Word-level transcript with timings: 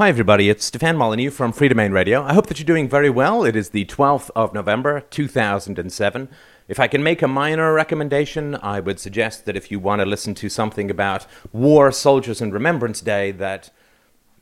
Hi, 0.00 0.08
everybody. 0.08 0.48
It's 0.48 0.64
Stefan 0.64 0.96
Molyneux 0.96 1.28
from 1.28 1.52
Freedomain 1.52 1.92
Radio. 1.92 2.22
I 2.22 2.32
hope 2.32 2.46
that 2.46 2.58
you're 2.58 2.64
doing 2.64 2.88
very 2.88 3.10
well. 3.10 3.44
It 3.44 3.54
is 3.54 3.68
the 3.68 3.84
12th 3.84 4.30
of 4.34 4.54
November, 4.54 5.02
2007. 5.10 6.28
If 6.68 6.80
I 6.80 6.88
can 6.88 7.02
make 7.02 7.20
a 7.20 7.28
minor 7.28 7.74
recommendation, 7.74 8.56
I 8.62 8.80
would 8.80 8.98
suggest 8.98 9.44
that 9.44 9.58
if 9.58 9.70
you 9.70 9.78
want 9.78 10.00
to 10.00 10.06
listen 10.06 10.34
to 10.36 10.48
something 10.48 10.90
about 10.90 11.26
War, 11.52 11.92
Soldiers, 11.92 12.40
and 12.40 12.50
Remembrance 12.50 13.02
Day 13.02 13.30
that 13.32 13.70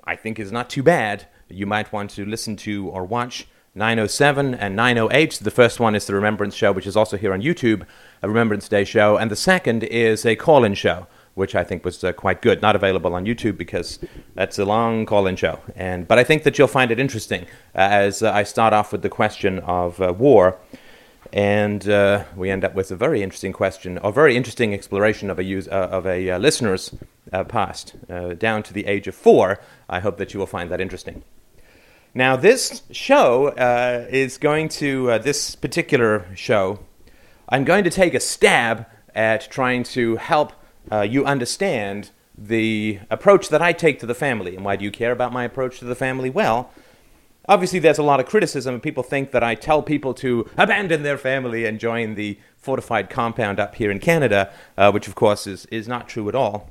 I 0.04 0.14
think 0.14 0.38
is 0.38 0.52
not 0.52 0.70
too 0.70 0.84
bad, 0.84 1.26
you 1.48 1.66
might 1.66 1.92
want 1.92 2.10
to 2.10 2.24
listen 2.24 2.54
to 2.58 2.86
or 2.90 3.04
watch 3.04 3.48
907 3.74 4.54
and 4.54 4.76
908. 4.76 5.40
The 5.42 5.50
first 5.50 5.80
one 5.80 5.96
is 5.96 6.06
the 6.06 6.14
Remembrance 6.14 6.54
Show, 6.54 6.70
which 6.70 6.86
is 6.86 6.96
also 6.96 7.16
here 7.16 7.32
on 7.32 7.42
YouTube, 7.42 7.84
a 8.22 8.28
Remembrance 8.28 8.68
Day 8.68 8.84
show, 8.84 9.16
and 9.16 9.28
the 9.28 9.34
second 9.34 9.82
is 9.82 10.24
a 10.24 10.36
call 10.36 10.62
in 10.62 10.74
show 10.74 11.08
which 11.38 11.54
I 11.54 11.64
think 11.64 11.84
was 11.84 12.02
uh, 12.02 12.12
quite 12.12 12.42
good. 12.42 12.60
Not 12.60 12.76
available 12.76 13.14
on 13.14 13.24
YouTube 13.24 13.56
because 13.56 13.98
that's 14.34 14.58
a 14.58 14.64
long 14.64 15.06
call-in 15.06 15.36
show. 15.36 15.60
And 15.76 16.06
but 16.06 16.18
I 16.18 16.24
think 16.24 16.42
that 16.42 16.58
you'll 16.58 16.68
find 16.68 16.90
it 16.90 16.98
interesting 16.98 17.42
uh, 17.74 17.88
as 18.04 18.22
uh, 18.22 18.32
I 18.32 18.42
start 18.42 18.72
off 18.74 18.92
with 18.92 19.02
the 19.02 19.08
question 19.08 19.60
of 19.60 20.00
uh, 20.02 20.12
war, 20.12 20.58
and 21.32 21.88
uh, 21.88 22.24
we 22.36 22.50
end 22.50 22.64
up 22.64 22.74
with 22.74 22.90
a 22.90 22.96
very 22.96 23.22
interesting 23.22 23.52
question, 23.52 23.98
a 24.02 24.10
very 24.10 24.36
interesting 24.36 24.74
exploration 24.74 25.30
of 25.30 25.38
a 25.38 25.44
use, 25.44 25.68
uh, 25.68 25.88
of 25.90 26.06
a 26.06 26.36
listener's 26.38 26.94
past 27.48 27.94
down 28.38 28.62
to 28.62 28.72
the 28.72 28.86
age 28.86 29.06
of 29.06 29.14
four. 29.14 29.60
I 29.88 30.00
hope 30.00 30.16
that 30.18 30.34
you 30.34 30.40
will 30.40 30.46
find 30.46 30.70
that 30.70 30.80
interesting. 30.80 31.22
Now, 32.14 32.36
this 32.36 32.82
show 32.90 33.54
is 34.10 34.38
going 34.38 34.70
to 34.80 35.18
this 35.18 35.54
particular 35.54 36.26
show. 36.34 36.80
I'm 37.50 37.64
going 37.64 37.84
to 37.84 37.90
take 37.90 38.14
a 38.14 38.20
stab 38.20 38.86
at 39.14 39.50
trying 39.50 39.82
to 39.82 40.16
help 40.16 40.52
uh, 40.90 41.02
you 41.02 41.24
understand 41.24 42.10
the 42.36 43.00
approach 43.10 43.48
that 43.48 43.60
I 43.60 43.72
take 43.72 43.98
to 44.00 44.06
the 44.06 44.14
family. 44.14 44.54
And 44.54 44.64
why 44.64 44.76
do 44.76 44.84
you 44.84 44.90
care 44.90 45.12
about 45.12 45.32
my 45.32 45.44
approach 45.44 45.78
to 45.80 45.84
the 45.84 45.94
family? 45.94 46.30
Well, 46.30 46.70
obviously, 47.48 47.78
there's 47.78 47.98
a 47.98 48.02
lot 48.02 48.20
of 48.20 48.26
criticism, 48.26 48.74
and 48.74 48.82
people 48.82 49.02
think 49.02 49.32
that 49.32 49.42
I 49.42 49.54
tell 49.54 49.82
people 49.82 50.14
to 50.14 50.48
abandon 50.56 51.02
their 51.02 51.18
family 51.18 51.64
and 51.64 51.80
join 51.80 52.14
the 52.14 52.38
fortified 52.56 53.10
compound 53.10 53.58
up 53.58 53.74
here 53.74 53.90
in 53.90 53.98
Canada, 53.98 54.52
uh, 54.76 54.90
which, 54.92 55.08
of 55.08 55.14
course, 55.14 55.46
is, 55.46 55.66
is 55.66 55.88
not 55.88 56.08
true 56.08 56.28
at 56.28 56.34
all. 56.34 56.70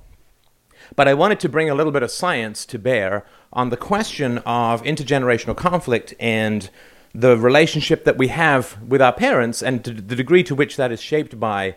But 0.95 1.07
I 1.07 1.13
wanted 1.13 1.39
to 1.41 1.49
bring 1.49 1.69
a 1.69 1.75
little 1.75 1.91
bit 1.91 2.03
of 2.03 2.11
science 2.11 2.65
to 2.67 2.79
bear 2.79 3.25
on 3.51 3.69
the 3.69 3.77
question 3.77 4.37
of 4.39 4.83
intergenerational 4.83 5.57
conflict 5.57 6.13
and 6.19 6.69
the 7.13 7.37
relationship 7.37 8.05
that 8.05 8.17
we 8.17 8.27
have 8.27 8.81
with 8.81 9.01
our 9.01 9.11
parents 9.11 9.63
and 9.63 9.83
the 9.83 10.15
degree 10.15 10.43
to 10.43 10.55
which 10.55 10.77
that 10.77 10.91
is 10.91 11.01
shaped 11.01 11.39
by 11.39 11.75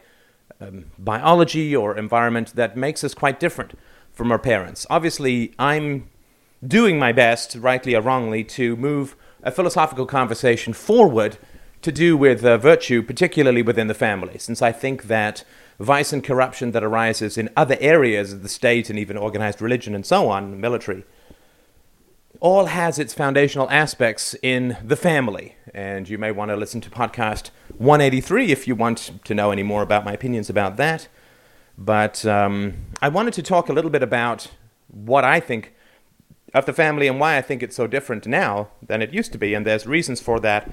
um, 0.60 0.86
biology 0.98 1.74
or 1.74 1.96
environment 1.96 2.54
that 2.54 2.76
makes 2.76 3.02
us 3.02 3.14
quite 3.14 3.40
different 3.40 3.78
from 4.12 4.30
our 4.30 4.38
parents. 4.38 4.86
Obviously, 4.90 5.54
I'm 5.58 6.10
doing 6.66 6.98
my 6.98 7.12
best, 7.12 7.56
rightly 7.56 7.94
or 7.94 8.02
wrongly, 8.02 8.44
to 8.44 8.76
move 8.76 9.16
a 9.42 9.50
philosophical 9.50 10.06
conversation 10.06 10.72
forward 10.72 11.38
to 11.82 11.90
do 11.90 12.16
with 12.16 12.44
uh, 12.44 12.58
virtue, 12.58 13.02
particularly 13.02 13.62
within 13.62 13.86
the 13.86 13.94
family, 13.94 14.38
since 14.38 14.60
I 14.60 14.72
think 14.72 15.04
that 15.04 15.44
vice 15.78 16.12
and 16.12 16.22
corruption 16.22 16.72
that 16.72 16.84
arises 16.84 17.38
in 17.38 17.48
other 17.56 17.78
areas 17.80 18.34
of 18.34 18.42
the 18.42 18.50
state 18.50 18.90
and 18.90 18.98
even 18.98 19.16
organized 19.16 19.62
religion 19.62 19.94
and 19.94 20.04
so 20.04 20.28
on, 20.28 20.60
military, 20.60 21.04
all 22.40 22.66
has 22.66 22.98
its 22.98 23.12
foundational 23.12 23.70
aspects 23.70 24.34
in 24.42 24.76
the 24.82 24.96
family. 24.96 25.56
And 25.72 26.08
you 26.08 26.18
may 26.18 26.32
want 26.32 26.50
to 26.50 26.56
listen 26.56 26.80
to 26.80 26.90
podcast 26.90 27.50
183 27.76 28.50
if 28.50 28.66
you 28.66 28.74
want 28.74 29.10
to 29.24 29.34
know 29.34 29.50
any 29.50 29.62
more 29.62 29.82
about 29.82 30.04
my 30.04 30.12
opinions 30.12 30.50
about 30.50 30.76
that. 30.78 31.06
But 31.76 32.24
um, 32.26 32.74
I 33.00 33.08
wanted 33.08 33.34
to 33.34 33.42
talk 33.42 33.68
a 33.68 33.72
little 33.72 33.90
bit 33.90 34.02
about 34.02 34.48
what 34.88 35.24
I 35.24 35.38
think 35.38 35.74
of 36.52 36.66
the 36.66 36.72
family 36.72 37.06
and 37.06 37.20
why 37.20 37.36
I 37.36 37.42
think 37.42 37.62
it's 37.62 37.76
so 37.76 37.86
different 37.86 38.26
now 38.26 38.68
than 38.82 39.02
it 39.02 39.12
used 39.12 39.32
to 39.32 39.38
be. 39.38 39.54
And 39.54 39.64
there's 39.66 39.86
reasons 39.86 40.20
for 40.20 40.40
that 40.40 40.72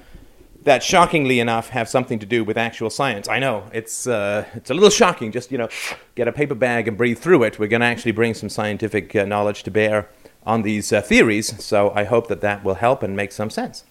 that 0.64 0.82
shockingly 0.82 1.38
enough 1.38 1.68
have 1.70 1.88
something 1.88 2.18
to 2.18 2.26
do 2.26 2.42
with 2.42 2.58
actual 2.58 2.90
science. 2.90 3.28
I 3.28 3.38
know 3.38 3.70
it's 3.72 4.06
uh, 4.06 4.44
it's 4.54 4.70
a 4.70 4.74
little 4.74 4.90
shocking. 4.90 5.30
Just 5.30 5.52
you 5.52 5.58
know, 5.58 5.68
get 6.14 6.26
a 6.26 6.32
paper 6.32 6.54
bag 6.54 6.88
and 6.88 6.96
breathe 6.96 7.18
through 7.18 7.44
it. 7.44 7.58
We're 7.58 7.68
going 7.68 7.80
to 7.80 7.86
actually 7.86 8.12
bring 8.12 8.34
some 8.34 8.48
scientific 8.48 9.14
uh, 9.14 9.24
knowledge 9.24 9.62
to 9.62 9.70
bear 9.70 10.08
on 10.44 10.62
these 10.62 10.92
uh, 10.92 11.00
theories, 11.00 11.62
so 11.62 11.92
I 11.94 12.04
hope 12.04 12.28
that 12.28 12.40
that 12.40 12.64
will 12.64 12.76
help 12.76 13.02
and 13.02 13.16
make 13.16 13.32
some 13.32 13.50
sense. 13.50 13.84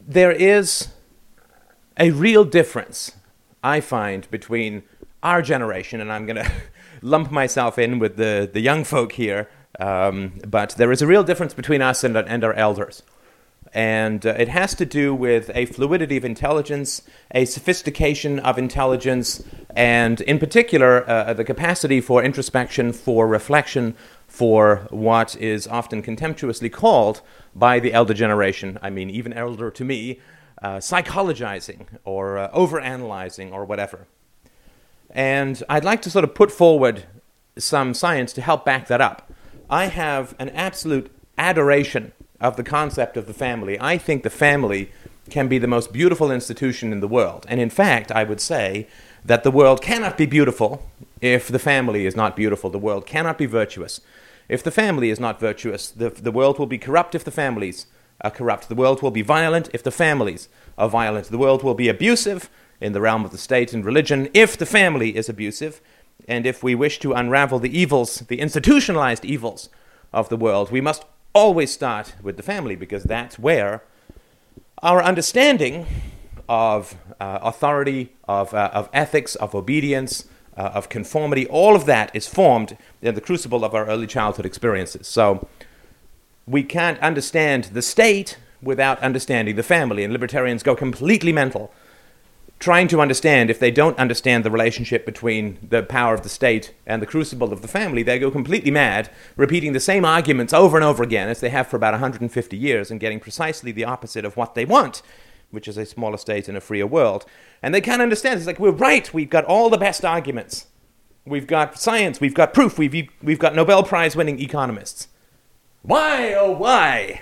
There 0.00 0.32
is 0.32 0.88
a 1.98 2.10
real 2.12 2.44
difference, 2.44 3.12
I 3.62 3.80
find, 3.80 4.30
between 4.30 4.82
our 5.22 5.42
generation, 5.42 6.00
and 6.00 6.12
I'm 6.12 6.26
going 6.26 6.36
to 6.44 6.50
lump 7.02 7.30
myself 7.30 7.78
in 7.78 7.98
with 7.98 8.16
the, 8.16 8.48
the 8.50 8.60
young 8.60 8.84
folk 8.84 9.12
here, 9.12 9.48
um, 9.78 10.40
but 10.46 10.70
there 10.70 10.90
is 10.90 11.02
a 11.02 11.06
real 11.06 11.22
difference 11.22 11.54
between 11.54 11.82
us 11.82 12.02
and, 12.04 12.16
and 12.16 12.42
our 12.42 12.54
elders. 12.54 13.02
And 13.74 14.24
uh, 14.24 14.34
it 14.38 14.48
has 14.48 14.74
to 14.76 14.86
do 14.86 15.14
with 15.14 15.50
a 15.54 15.66
fluidity 15.66 16.16
of 16.16 16.24
intelligence, 16.24 17.02
a 17.30 17.44
sophistication 17.44 18.38
of 18.38 18.56
intelligence, 18.58 19.42
and 19.76 20.20
in 20.22 20.38
particular, 20.38 21.08
uh, 21.08 21.34
the 21.34 21.44
capacity 21.44 22.00
for 22.00 22.22
introspection, 22.22 22.92
for 22.92 23.26
reflection, 23.26 23.94
for 24.26 24.86
what 24.90 25.36
is 25.36 25.66
often 25.66 26.02
contemptuously 26.02 26.70
called 26.70 27.20
by 27.54 27.80
the 27.80 27.92
elder 27.92 28.14
generation, 28.14 28.78
I 28.82 28.90
mean, 28.90 29.10
even 29.10 29.32
elder 29.32 29.70
to 29.70 29.84
me, 29.84 30.20
uh, 30.62 30.76
psychologizing 30.76 31.86
or 32.04 32.38
uh, 32.38 32.50
overanalyzing 32.50 33.52
or 33.52 33.64
whatever. 33.64 34.06
And 35.10 35.62
I'd 35.68 35.84
like 35.84 36.02
to 36.02 36.10
sort 36.10 36.24
of 36.24 36.34
put 36.34 36.52
forward 36.52 37.04
some 37.56 37.94
science 37.94 38.32
to 38.34 38.42
help 38.42 38.64
back 38.64 38.86
that 38.88 39.00
up. 39.00 39.32
I 39.70 39.86
have 39.86 40.34
an 40.38 40.50
absolute 40.50 41.10
adoration 41.36 42.12
of 42.40 42.56
the 42.56 42.64
concept 42.64 43.16
of 43.16 43.26
the 43.26 43.34
family. 43.34 43.78
I 43.80 43.98
think 43.98 44.22
the 44.22 44.30
family 44.30 44.90
can 45.30 45.48
be 45.48 45.58
the 45.58 45.66
most 45.66 45.92
beautiful 45.92 46.30
institution 46.30 46.92
in 46.92 47.00
the 47.00 47.08
world. 47.08 47.46
And 47.48 47.60
in 47.60 47.70
fact, 47.70 48.10
I 48.12 48.24
would 48.24 48.40
say 48.40 48.86
that 49.24 49.44
the 49.44 49.50
world 49.50 49.82
cannot 49.82 50.16
be 50.16 50.26
beautiful 50.26 50.88
if 51.20 51.48
the 51.48 51.58
family 51.58 52.06
is 52.06 52.16
not 52.16 52.36
beautiful. 52.36 52.70
The 52.70 52.78
world 52.78 53.06
cannot 53.06 53.38
be 53.38 53.46
virtuous. 53.46 54.00
If 54.48 54.62
the 54.62 54.70
family 54.70 55.10
is 55.10 55.20
not 55.20 55.40
virtuous, 55.40 55.90
the, 55.90 56.10
the 56.10 56.32
world 56.32 56.58
will 56.58 56.66
be 56.66 56.78
corrupt 56.78 57.14
if 57.14 57.24
the 57.24 57.30
families 57.30 57.86
are 58.20 58.30
corrupt. 58.30 58.68
The 58.68 58.74
world 58.74 59.02
will 59.02 59.10
be 59.10 59.22
violent 59.22 59.68
if 59.74 59.82
the 59.82 59.90
families 59.90 60.48
are 60.78 60.88
violent. 60.88 61.26
The 61.26 61.38
world 61.38 61.62
will 61.62 61.74
be 61.74 61.88
abusive 61.88 62.48
in 62.80 62.92
the 62.92 63.00
realm 63.00 63.24
of 63.24 63.32
the 63.32 63.38
state 63.38 63.72
and 63.72 63.84
religion 63.84 64.28
if 64.32 64.56
the 64.56 64.66
family 64.66 65.16
is 65.16 65.28
abusive. 65.28 65.80
And 66.26 66.46
if 66.46 66.62
we 66.62 66.74
wish 66.74 66.98
to 67.00 67.12
unravel 67.12 67.58
the 67.58 67.78
evils, 67.78 68.20
the 68.28 68.40
institutionalized 68.40 69.24
evils 69.24 69.68
of 70.12 70.28
the 70.28 70.36
world, 70.36 70.70
we 70.70 70.80
must 70.80 71.04
always 71.34 71.72
start 71.72 72.14
with 72.22 72.36
the 72.36 72.42
family 72.42 72.76
because 72.76 73.04
that's 73.04 73.38
where 73.38 73.82
our 74.82 75.02
understanding 75.02 75.86
of 76.48 76.96
uh, 77.20 77.38
authority, 77.42 78.12
of, 78.26 78.54
uh, 78.54 78.70
of 78.72 78.88
ethics, 78.92 79.34
of 79.36 79.54
obedience, 79.54 80.24
uh, 80.56 80.70
of 80.74 80.88
conformity, 80.88 81.46
all 81.46 81.76
of 81.76 81.84
that 81.86 82.10
is 82.14 82.26
formed 82.26 82.76
in 83.02 83.14
the 83.14 83.20
crucible 83.20 83.64
of 83.64 83.74
our 83.74 83.86
early 83.86 84.06
childhood 84.06 84.46
experiences. 84.46 85.06
So 85.06 85.46
we 86.46 86.62
can't 86.62 86.98
understand 87.00 87.64
the 87.64 87.82
state 87.82 88.38
without 88.62 88.98
understanding 89.00 89.54
the 89.54 89.62
family, 89.62 90.02
and 90.02 90.12
libertarians 90.12 90.62
go 90.62 90.74
completely 90.74 91.32
mental 91.32 91.72
trying 92.58 92.88
to 92.88 93.00
understand 93.00 93.50
if 93.50 93.60
they 93.60 93.70
don't 93.70 93.98
understand 93.98 94.44
the 94.44 94.50
relationship 94.50 95.06
between 95.06 95.58
the 95.62 95.82
power 95.82 96.14
of 96.14 96.22
the 96.22 96.28
state 96.28 96.74
and 96.86 97.00
the 97.00 97.06
crucible 97.06 97.52
of 97.52 97.62
the 97.62 97.68
family, 97.68 98.02
they 98.02 98.18
go 98.18 98.30
completely 98.30 98.70
mad, 98.70 99.10
repeating 99.36 99.72
the 99.72 99.80
same 99.80 100.04
arguments 100.04 100.52
over 100.52 100.76
and 100.76 100.84
over 100.84 101.02
again 101.02 101.28
as 101.28 101.40
they 101.40 101.50
have 101.50 101.68
for 101.68 101.76
about 101.76 101.92
150 101.94 102.56
years 102.56 102.90
and 102.90 103.00
getting 103.00 103.20
precisely 103.20 103.70
the 103.70 103.84
opposite 103.84 104.24
of 104.24 104.36
what 104.36 104.54
they 104.54 104.64
want, 104.64 105.02
which 105.50 105.68
is 105.68 105.78
a 105.78 105.86
smaller 105.86 106.16
state 106.16 106.48
in 106.48 106.56
a 106.56 106.60
freer 106.60 106.86
world. 106.86 107.24
And 107.62 107.72
they 107.72 107.80
can't 107.80 108.02
understand. 108.02 108.38
It's 108.38 108.46
like, 108.46 108.58
we're 108.58 108.70
right, 108.70 109.12
we've 109.14 109.30
got 109.30 109.44
all 109.44 109.70
the 109.70 109.78
best 109.78 110.04
arguments. 110.04 110.66
We've 111.24 111.46
got 111.46 111.78
science, 111.78 112.20
we've 112.20 112.34
got 112.34 112.54
proof, 112.54 112.78
we've, 112.78 113.08
we've 113.22 113.38
got 113.38 113.54
Nobel 113.54 113.84
Prize 113.84 114.16
winning 114.16 114.40
economists. 114.40 115.08
Why, 115.82 116.34
oh, 116.34 116.52
why? 116.52 117.20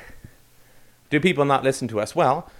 Do 1.10 1.20
people 1.20 1.44
not 1.44 1.62
listen 1.62 1.88
to 1.88 2.00
us? 2.00 2.16
Well, 2.16 2.50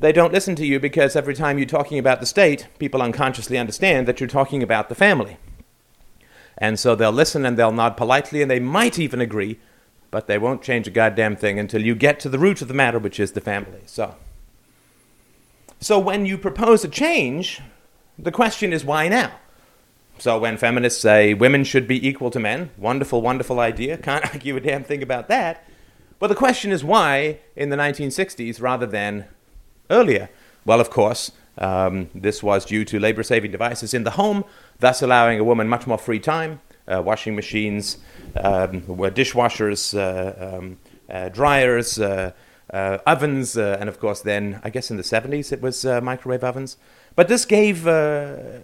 they 0.00 0.12
don't 0.12 0.32
listen 0.32 0.56
to 0.56 0.66
you 0.66 0.80
because 0.80 1.14
every 1.14 1.34
time 1.34 1.58
you're 1.58 1.66
talking 1.66 1.98
about 1.98 2.20
the 2.20 2.26
state, 2.26 2.68
people 2.78 3.02
unconsciously 3.02 3.58
understand 3.58 4.08
that 4.08 4.18
you're 4.18 4.28
talking 4.28 4.62
about 4.62 4.88
the 4.88 4.94
family. 4.94 5.36
And 6.56 6.78
so 6.78 6.94
they'll 6.94 7.12
listen 7.12 7.44
and 7.44 7.58
they'll 7.58 7.70
nod 7.70 7.96
politely 7.96 8.40
and 8.40 8.50
they 8.50 8.60
might 8.60 8.98
even 8.98 9.20
agree, 9.20 9.58
but 10.10 10.26
they 10.26 10.38
won't 10.38 10.62
change 10.62 10.88
a 10.88 10.90
goddamn 10.90 11.36
thing 11.36 11.58
until 11.58 11.82
you 11.82 11.94
get 11.94 12.18
to 12.20 12.30
the 12.30 12.38
root 12.38 12.62
of 12.62 12.68
the 12.68 12.74
matter, 12.74 12.98
which 12.98 13.20
is 13.20 13.32
the 13.32 13.40
family. 13.42 13.82
So, 13.84 14.14
so 15.80 15.98
when 15.98 16.24
you 16.24 16.38
propose 16.38 16.82
a 16.82 16.88
change, 16.88 17.60
the 18.18 18.32
question 18.32 18.72
is 18.72 18.84
why 18.84 19.08
now? 19.08 19.32
So 20.18 20.38
when 20.38 20.56
feminists 20.56 21.00
say 21.00 21.34
women 21.34 21.64
should 21.64 21.86
be 21.86 22.06
equal 22.06 22.30
to 22.30 22.40
men, 22.40 22.70
wonderful, 22.78 23.20
wonderful 23.20 23.60
idea, 23.60 23.96
can't 23.98 24.24
argue 24.24 24.56
a 24.56 24.60
damn 24.60 24.84
thing 24.84 25.02
about 25.02 25.28
that. 25.28 25.66
But 26.18 26.28
the 26.28 26.34
question 26.34 26.72
is 26.72 26.84
why 26.84 27.38
in 27.54 27.68
the 27.68 27.76
1960s 27.76 28.62
rather 28.62 28.86
than 28.86 29.26
earlier? 29.90 30.30
Well, 30.64 30.80
of 30.80 30.90
course, 30.90 31.32
um, 31.58 32.08
this 32.14 32.42
was 32.42 32.64
due 32.64 32.84
to 32.86 32.98
labor 32.98 33.22
saving 33.22 33.50
devices 33.50 33.92
in 33.92 34.04
the 34.04 34.12
home, 34.12 34.44
thus 34.78 35.02
allowing 35.02 35.38
a 35.38 35.44
woman 35.44 35.68
much 35.68 35.86
more 35.86 35.98
free 35.98 36.20
time, 36.20 36.60
uh, 36.88 37.02
washing 37.02 37.36
machines, 37.36 37.98
um, 38.36 38.82
dishwashers, 38.82 39.94
uh, 39.94 40.56
um, 40.56 40.78
uh, 41.08 41.28
dryers, 41.28 41.98
uh, 41.98 42.32
ovens, 42.72 43.56
and 43.56 43.88
of 43.88 43.98
course, 43.98 44.20
then 44.20 44.60
I 44.62 44.70
guess 44.70 44.90
in 44.90 44.96
the 44.96 45.02
70s 45.02 45.52
it 45.52 45.60
was 45.60 45.84
microwave 45.84 46.44
ovens. 46.44 46.76
But 47.16 47.26
this 47.28 47.44
gave 47.44 47.82
the 47.82 48.54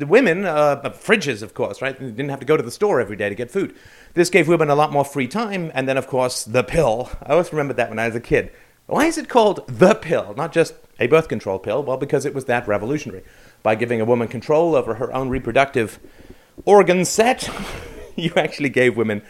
women 0.00 0.42
fridges, 0.42 1.42
of 1.42 1.54
course, 1.54 1.80
right? 1.80 1.98
They 1.98 2.06
didn't 2.06 2.30
have 2.30 2.40
to 2.40 2.46
go 2.46 2.56
to 2.56 2.62
the 2.62 2.72
store 2.72 3.00
every 3.00 3.16
day 3.16 3.28
to 3.28 3.34
get 3.34 3.50
food. 3.50 3.74
This 4.14 4.30
gave 4.30 4.48
women 4.48 4.68
a 4.68 4.74
lot 4.74 4.90
more 4.92 5.04
free 5.04 5.28
time, 5.28 5.70
and 5.74 5.88
then, 5.88 5.96
of 5.96 6.08
course, 6.08 6.44
the 6.44 6.64
pill. 6.64 7.10
I 7.22 7.32
always 7.32 7.52
remembered 7.52 7.76
that 7.76 7.88
when 7.88 8.00
I 8.00 8.06
was 8.06 8.16
a 8.16 8.20
kid. 8.20 8.50
Why 8.86 9.06
is 9.06 9.18
it 9.18 9.28
called 9.28 9.66
the 9.66 9.94
pill, 9.94 10.32
not 10.36 10.52
just 10.52 10.74
a 11.00 11.08
birth 11.08 11.28
control 11.28 11.58
pill? 11.58 11.82
Well, 11.82 11.96
because 11.96 12.24
it 12.24 12.34
was 12.34 12.44
that 12.44 12.68
revolutionary. 12.68 13.24
By 13.64 13.74
giving 13.74 14.00
a 14.00 14.04
woman 14.04 14.28
control 14.28 14.76
over 14.76 14.94
her 14.94 15.12
own 15.12 15.28
reproductive 15.28 15.98
organ 16.64 17.04
set, 17.04 17.50
you 18.16 18.32
actually 18.36 18.68
gave 18.68 18.96
women 18.96 19.22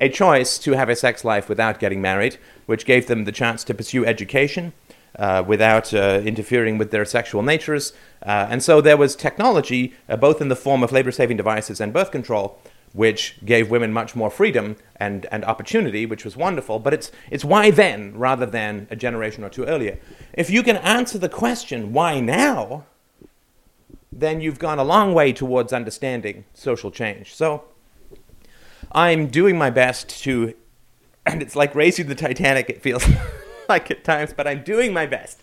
a 0.00 0.08
choice 0.08 0.58
to 0.60 0.72
have 0.72 0.88
a 0.88 0.96
sex 0.96 1.26
life 1.26 1.48
without 1.50 1.78
getting 1.78 2.00
married, 2.00 2.38
which 2.64 2.86
gave 2.86 3.06
them 3.06 3.24
the 3.24 3.32
chance 3.32 3.64
to 3.64 3.74
pursue 3.74 4.06
education 4.06 4.72
uh, 5.18 5.44
without 5.46 5.92
uh, 5.92 6.22
interfering 6.24 6.78
with 6.78 6.90
their 6.90 7.04
sexual 7.04 7.42
natures. 7.42 7.92
Uh, 8.22 8.46
and 8.48 8.62
so 8.62 8.80
there 8.80 8.96
was 8.96 9.14
technology, 9.14 9.92
uh, 10.08 10.16
both 10.16 10.40
in 10.40 10.48
the 10.48 10.56
form 10.56 10.82
of 10.82 10.90
labor 10.90 11.12
saving 11.12 11.36
devices 11.36 11.82
and 11.82 11.92
birth 11.92 12.10
control, 12.10 12.58
which 12.92 13.36
gave 13.44 13.70
women 13.70 13.92
much 13.92 14.14
more 14.14 14.30
freedom 14.30 14.76
and, 14.96 15.26
and 15.32 15.44
opportunity, 15.44 16.04
which 16.04 16.24
was 16.24 16.36
wonderful. 16.36 16.78
But 16.78 16.94
it's, 16.94 17.10
it's 17.30 17.44
why 17.44 17.70
then, 17.70 18.16
rather 18.16 18.46
than 18.46 18.86
a 18.90 18.96
generation 18.96 19.44
or 19.44 19.48
two 19.48 19.64
earlier. 19.64 19.98
If 20.34 20.50
you 20.50 20.62
can 20.62 20.76
answer 20.76 21.18
the 21.18 21.28
question, 21.28 21.92
why 21.92 22.20
now, 22.20 22.84
then 24.10 24.40
you've 24.40 24.58
gone 24.58 24.78
a 24.78 24.84
long 24.84 25.14
way 25.14 25.32
towards 25.32 25.72
understanding 25.72 26.44
social 26.52 26.90
change. 26.90 27.34
So 27.34 27.64
I'm 28.92 29.28
doing 29.28 29.56
my 29.56 29.70
best 29.70 30.10
to, 30.24 30.54
and 31.24 31.40
it's 31.40 31.56
like 31.56 31.74
racing 31.74 32.08
the 32.08 32.14
Titanic, 32.14 32.68
it 32.68 32.82
feels 32.82 33.06
like 33.68 33.90
at 33.90 34.04
times, 34.04 34.34
but 34.34 34.46
I'm 34.46 34.62
doing 34.62 34.92
my 34.92 35.06
best 35.06 35.41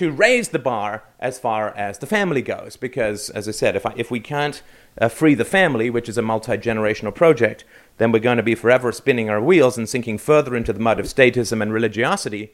to 0.00 0.10
raise 0.10 0.48
the 0.48 0.58
bar 0.58 1.04
as 1.18 1.38
far 1.38 1.76
as 1.76 1.98
the 1.98 2.06
family 2.06 2.40
goes. 2.40 2.74
Because, 2.74 3.28
as 3.28 3.46
I 3.46 3.50
said, 3.50 3.76
if, 3.76 3.84
I, 3.84 3.92
if 3.96 4.10
we 4.10 4.18
can't 4.18 4.62
uh, 4.98 5.10
Free 5.10 5.34
the 5.34 5.44
Family, 5.44 5.90
which 5.90 6.08
is 6.08 6.16
a 6.16 6.22
multi 6.22 6.56
generational 6.56 7.14
project, 7.14 7.66
then 7.98 8.10
we're 8.10 8.18
going 8.18 8.38
to 8.38 8.42
be 8.42 8.54
forever 8.54 8.92
spinning 8.92 9.28
our 9.28 9.42
wheels 9.42 9.76
and 9.76 9.86
sinking 9.86 10.16
further 10.16 10.56
into 10.56 10.72
the 10.72 10.80
mud 10.80 10.98
of 10.98 11.04
statism 11.04 11.60
and 11.60 11.70
religiosity. 11.70 12.52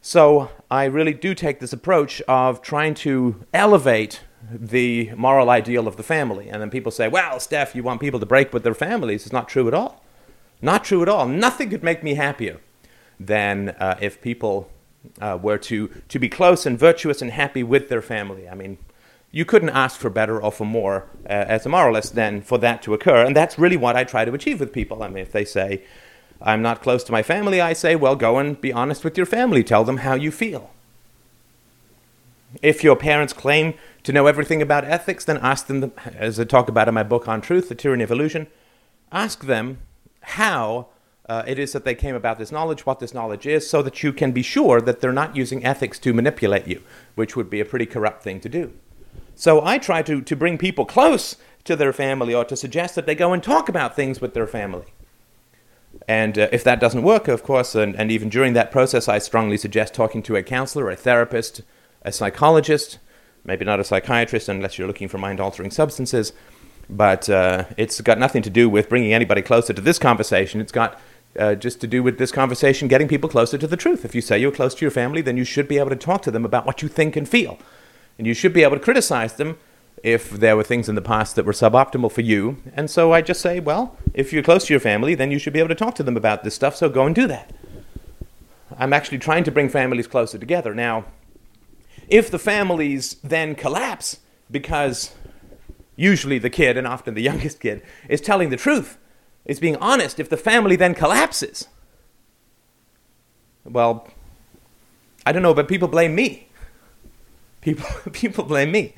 So 0.00 0.50
I 0.70 0.84
really 0.84 1.12
do 1.12 1.34
take 1.34 1.60
this 1.60 1.74
approach 1.74 2.22
of 2.22 2.62
trying 2.62 2.94
to 2.94 3.44
elevate 3.52 4.22
the 4.50 5.10
moral 5.14 5.50
ideal 5.50 5.86
of 5.86 5.98
the 5.98 6.02
family. 6.02 6.48
And 6.48 6.62
then 6.62 6.70
people 6.70 6.90
say, 6.90 7.06
well, 7.08 7.38
Steph, 7.38 7.74
you 7.74 7.82
want 7.82 8.00
people 8.00 8.20
to 8.20 8.24
break 8.24 8.54
with 8.54 8.62
their 8.62 8.72
families. 8.72 9.24
It's 9.24 9.32
not 9.32 9.46
true 9.46 9.68
at 9.68 9.74
all. 9.74 10.02
Not 10.62 10.84
true 10.84 11.02
at 11.02 11.08
all. 11.10 11.26
Nothing 11.26 11.68
could 11.68 11.82
make 11.82 12.02
me 12.02 12.14
happier 12.14 12.60
than 13.20 13.70
uh, 13.78 13.98
if 14.00 14.22
people 14.22 14.70
uh, 15.20 15.38
were 15.40 15.58
to, 15.58 15.88
to 16.08 16.18
be 16.18 16.28
close 16.28 16.66
and 16.66 16.78
virtuous 16.78 17.22
and 17.22 17.30
happy 17.30 17.62
with 17.62 17.88
their 17.88 18.02
family. 18.02 18.48
I 18.48 18.54
mean, 18.54 18.78
you 19.30 19.44
couldn't 19.44 19.70
ask 19.70 20.00
for 20.00 20.10
better 20.10 20.40
or 20.40 20.50
for 20.50 20.64
more 20.64 21.06
uh, 21.24 21.28
as 21.28 21.66
a 21.66 21.68
moralist 21.68 22.14
than 22.14 22.40
for 22.40 22.58
that 22.58 22.82
to 22.82 22.94
occur. 22.94 23.24
And 23.24 23.36
that's 23.36 23.58
really 23.58 23.76
what 23.76 23.96
I 23.96 24.04
try 24.04 24.24
to 24.24 24.32
achieve 24.32 24.60
with 24.60 24.72
people. 24.72 25.02
I 25.02 25.08
mean, 25.08 25.22
if 25.22 25.32
they 25.32 25.44
say, 25.44 25.82
I'm 26.40 26.62
not 26.62 26.82
close 26.82 27.04
to 27.04 27.12
my 27.12 27.22
family, 27.22 27.60
I 27.60 27.72
say, 27.72 27.96
well, 27.96 28.16
go 28.16 28.38
and 28.38 28.60
be 28.60 28.72
honest 28.72 29.04
with 29.04 29.16
your 29.16 29.26
family. 29.26 29.64
Tell 29.64 29.84
them 29.84 29.98
how 29.98 30.14
you 30.14 30.30
feel. 30.30 30.70
If 32.62 32.82
your 32.82 32.96
parents 32.96 33.32
claim 33.32 33.74
to 34.04 34.12
know 34.12 34.26
everything 34.26 34.62
about 34.62 34.84
ethics, 34.84 35.24
then 35.24 35.36
ask 35.38 35.66
them, 35.66 35.92
as 36.14 36.40
I 36.40 36.44
talk 36.44 36.68
about 36.68 36.88
in 36.88 36.94
my 36.94 37.02
book 37.02 37.28
on 37.28 37.40
truth, 37.40 37.68
The 37.68 37.74
Tyranny 37.74 38.04
of 38.04 38.10
Illusion, 38.10 38.46
ask 39.12 39.44
them 39.44 39.78
how 40.22 40.86
uh, 41.28 41.42
it 41.46 41.58
is 41.58 41.72
that 41.72 41.84
they 41.84 41.94
came 41.94 42.14
about 42.14 42.38
this 42.38 42.50
knowledge, 42.50 42.86
what 42.86 43.00
this 43.00 43.12
knowledge 43.12 43.46
is, 43.46 43.68
so 43.68 43.82
that 43.82 44.02
you 44.02 44.12
can 44.12 44.32
be 44.32 44.42
sure 44.42 44.80
that 44.80 45.00
they're 45.00 45.12
not 45.12 45.36
using 45.36 45.64
ethics 45.64 45.98
to 45.98 46.14
manipulate 46.14 46.66
you, 46.66 46.82
which 47.16 47.36
would 47.36 47.50
be 47.50 47.60
a 47.60 47.64
pretty 47.64 47.86
corrupt 47.86 48.22
thing 48.22 48.40
to 48.40 48.48
do. 48.48 48.72
So 49.34 49.64
I 49.64 49.78
try 49.78 50.02
to, 50.02 50.22
to 50.22 50.36
bring 50.36 50.58
people 50.58 50.86
close 50.86 51.36
to 51.64 51.76
their 51.76 51.92
family 51.92 52.34
or 52.34 52.44
to 52.46 52.56
suggest 52.56 52.94
that 52.94 53.06
they 53.06 53.14
go 53.14 53.32
and 53.32 53.42
talk 53.42 53.68
about 53.68 53.94
things 53.94 54.20
with 54.20 54.32
their 54.32 54.46
family. 54.46 54.86
And 56.06 56.38
uh, 56.38 56.48
if 56.50 56.64
that 56.64 56.80
doesn't 56.80 57.02
work, 57.02 57.28
of 57.28 57.42
course, 57.42 57.74
and, 57.74 57.94
and 57.96 58.10
even 58.10 58.30
during 58.30 58.54
that 58.54 58.70
process, 58.70 59.08
I 59.08 59.18
strongly 59.18 59.58
suggest 59.58 59.94
talking 59.94 60.22
to 60.24 60.36
a 60.36 60.42
counselor, 60.42 60.90
a 60.90 60.96
therapist, 60.96 61.60
a 62.02 62.10
psychologist, 62.10 62.98
maybe 63.44 63.64
not 63.64 63.80
a 63.80 63.84
psychiatrist 63.84 64.48
unless 64.48 64.78
you're 64.78 64.86
looking 64.86 65.08
for 65.08 65.18
mind 65.18 65.40
altering 65.40 65.70
substances. 65.70 66.32
But 66.88 67.28
uh, 67.28 67.64
it's 67.76 68.00
got 68.00 68.18
nothing 68.18 68.42
to 68.42 68.50
do 68.50 68.70
with 68.70 68.88
bringing 68.88 69.12
anybody 69.12 69.42
closer 69.42 69.74
to 69.74 69.82
this 69.82 69.98
conversation. 69.98 70.60
It's 70.60 70.72
got 70.72 70.98
uh, 71.38 71.54
just 71.54 71.80
to 71.80 71.86
do 71.86 72.02
with 72.02 72.18
this 72.18 72.30
conversation 72.30 72.88
getting 72.88 73.08
people 73.08 73.28
closer 73.28 73.58
to 73.58 73.66
the 73.66 73.76
truth. 73.76 74.04
If 74.04 74.14
you 74.14 74.20
say 74.20 74.38
you're 74.38 74.52
close 74.52 74.74
to 74.76 74.84
your 74.84 74.90
family, 74.90 75.22
then 75.22 75.36
you 75.36 75.44
should 75.44 75.68
be 75.68 75.78
able 75.78 75.90
to 75.90 75.96
talk 75.96 76.22
to 76.22 76.30
them 76.30 76.44
about 76.44 76.66
what 76.66 76.82
you 76.82 76.88
think 76.88 77.16
and 77.16 77.28
feel 77.28 77.58
and 78.18 78.26
you 78.26 78.34
should 78.34 78.52
be 78.52 78.64
able 78.64 78.76
to 78.76 78.82
criticize 78.82 79.34
them 79.34 79.56
if 80.02 80.30
there 80.30 80.56
were 80.56 80.64
things 80.64 80.88
in 80.88 80.94
the 80.94 81.02
past 81.02 81.36
that 81.36 81.44
were 81.44 81.52
suboptimal 81.52 82.10
for 82.10 82.20
you. 82.20 82.58
And 82.74 82.90
so 82.90 83.12
I 83.12 83.22
just 83.22 83.40
say, 83.40 83.60
well, 83.60 83.96
if 84.12 84.32
you're 84.32 84.42
close 84.42 84.66
to 84.66 84.72
your 84.72 84.80
family, 84.80 85.14
then 85.14 85.30
you 85.30 85.38
should 85.38 85.52
be 85.52 85.58
able 85.60 85.68
to 85.68 85.74
talk 85.74 85.94
to 85.96 86.02
them 86.02 86.16
about 86.16 86.44
this 86.44 86.54
stuff, 86.54 86.76
so 86.76 86.88
go 86.88 87.06
and 87.06 87.14
do 87.14 87.26
that. 87.28 87.52
I'm 88.76 88.92
actually 88.92 89.18
trying 89.18 89.44
to 89.44 89.50
bring 89.50 89.68
families 89.68 90.06
closer 90.06 90.38
together. 90.38 90.74
Now, 90.74 91.06
if 92.08 92.30
the 92.30 92.38
families 92.38 93.16
then 93.24 93.54
collapse 93.54 94.18
because 94.50 95.14
usually 95.96 96.38
the 96.38 96.50
kid, 96.50 96.76
and 96.76 96.86
often 96.86 97.14
the 97.14 97.22
youngest 97.30 97.60
kid, 97.60 97.82
is 98.08 98.20
telling 98.20 98.50
the 98.50 98.56
truth, 98.56 98.98
is 99.48 99.58
being 99.58 99.76
honest, 99.76 100.20
if 100.20 100.28
the 100.28 100.36
family 100.36 100.76
then 100.76 100.94
collapses, 100.94 101.66
well, 103.64 104.06
I 105.26 105.32
don't 105.32 105.42
know, 105.42 105.54
but 105.54 105.66
people 105.66 105.88
blame 105.88 106.14
me 106.14 106.48
people 107.60 107.86
people 108.12 108.44
blame 108.44 108.72
me. 108.72 108.94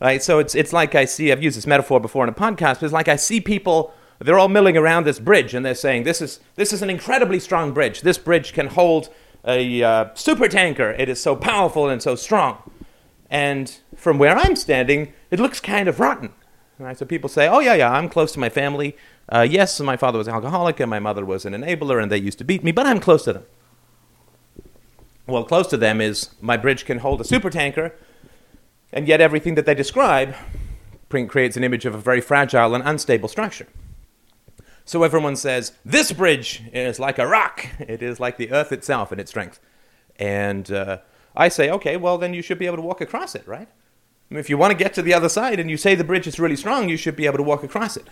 Right? 0.00 0.22
So 0.22 0.38
it's 0.38 0.54
it's 0.54 0.72
like 0.72 0.94
I 0.94 1.04
see 1.04 1.32
I've 1.32 1.42
used 1.42 1.56
this 1.56 1.66
metaphor 1.66 2.00
before 2.00 2.24
in 2.24 2.30
a 2.30 2.34
podcast, 2.34 2.74
but 2.74 2.84
it's 2.84 2.92
like 2.92 3.08
I 3.08 3.16
see 3.16 3.40
people 3.40 3.92
they're 4.20 4.38
all 4.38 4.48
milling 4.48 4.76
around 4.76 5.04
this 5.04 5.20
bridge 5.20 5.54
and 5.54 5.64
they're 5.64 5.74
saying 5.74 6.04
this 6.04 6.20
is 6.20 6.40
this 6.54 6.72
is 6.72 6.82
an 6.82 6.90
incredibly 6.90 7.40
strong 7.40 7.72
bridge. 7.72 8.02
This 8.02 8.18
bridge 8.18 8.52
can 8.52 8.68
hold 8.68 9.08
a 9.44 9.82
uh, 9.82 10.06
super 10.14 10.48
tanker. 10.48 10.90
It 10.90 11.08
is 11.08 11.20
so 11.20 11.34
powerful 11.36 11.88
and 11.88 12.02
so 12.02 12.14
strong. 12.14 12.58
And 13.30 13.76
from 13.94 14.18
where 14.18 14.36
I'm 14.36 14.56
standing, 14.56 15.12
it 15.30 15.38
looks 15.38 15.60
kind 15.60 15.88
of 15.88 16.00
rotten. 16.00 16.32
Right? 16.78 16.96
So 16.96 17.04
people 17.04 17.28
say, 17.28 17.48
"Oh 17.48 17.58
yeah, 17.58 17.74
yeah, 17.74 17.90
I'm 17.90 18.08
close 18.08 18.32
to 18.32 18.38
my 18.38 18.48
family. 18.48 18.96
Uh, 19.28 19.46
yes, 19.48 19.78
my 19.80 19.96
father 19.96 20.18
was 20.18 20.26
an 20.26 20.34
alcoholic 20.34 20.80
and 20.80 20.88
my 20.88 20.98
mother 20.98 21.24
was 21.24 21.44
an 21.44 21.52
enabler, 21.52 22.02
and 22.02 22.10
they 22.10 22.18
used 22.18 22.38
to 22.38 22.44
beat 22.44 22.64
me, 22.64 22.72
but 22.72 22.86
I'm 22.86 23.00
close 23.00 23.24
to 23.24 23.32
them." 23.32 23.44
well, 25.28 25.44
close 25.44 25.66
to 25.68 25.76
them 25.76 26.00
is 26.00 26.30
my 26.40 26.56
bridge 26.56 26.86
can 26.86 26.98
hold 26.98 27.20
a 27.20 27.24
supertanker, 27.24 27.92
and 28.92 29.06
yet 29.06 29.20
everything 29.20 29.54
that 29.54 29.66
they 29.66 29.74
describe 29.74 30.34
creates 31.10 31.56
an 31.56 31.64
image 31.64 31.84
of 31.84 31.94
a 31.94 31.98
very 31.98 32.20
fragile 32.20 32.74
and 32.74 32.82
unstable 32.86 33.28
structure. 33.28 33.66
So 34.84 35.02
everyone 35.02 35.36
says, 35.36 35.72
This 35.84 36.12
bridge 36.12 36.62
is 36.72 36.98
like 36.98 37.18
a 37.18 37.26
rock, 37.26 37.66
it 37.78 38.02
is 38.02 38.18
like 38.18 38.38
the 38.38 38.50
earth 38.50 38.72
itself 38.72 39.12
in 39.12 39.20
its 39.20 39.30
strength. 39.30 39.60
And 40.16 40.70
uh, 40.72 40.98
I 41.36 41.48
say, 41.48 41.70
Okay, 41.70 41.96
well, 41.98 42.16
then 42.16 42.32
you 42.32 42.42
should 42.42 42.58
be 42.58 42.66
able 42.66 42.76
to 42.76 42.82
walk 42.82 43.02
across 43.02 43.34
it, 43.34 43.46
right? 43.46 43.68
I 43.68 44.34
mean, 44.34 44.40
if 44.40 44.50
you 44.50 44.56
want 44.58 44.72
to 44.72 44.78
get 44.78 44.94
to 44.94 45.02
the 45.02 45.14
other 45.14 45.28
side 45.28 45.60
and 45.60 45.70
you 45.70 45.76
say 45.76 45.94
the 45.94 46.04
bridge 46.04 46.26
is 46.26 46.40
really 46.40 46.56
strong, 46.56 46.88
you 46.88 46.96
should 46.96 47.16
be 47.16 47.26
able 47.26 47.38
to 47.38 47.42
walk 47.42 47.62
across 47.62 47.96
it. 47.96 48.06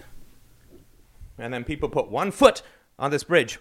And 1.39 1.53
then 1.53 1.65
people 1.65 1.89
put 1.89 2.09
one 2.11 2.31
foot 2.31 2.63
on 2.99 3.11
this 3.11 3.25
bridge, 3.25 3.59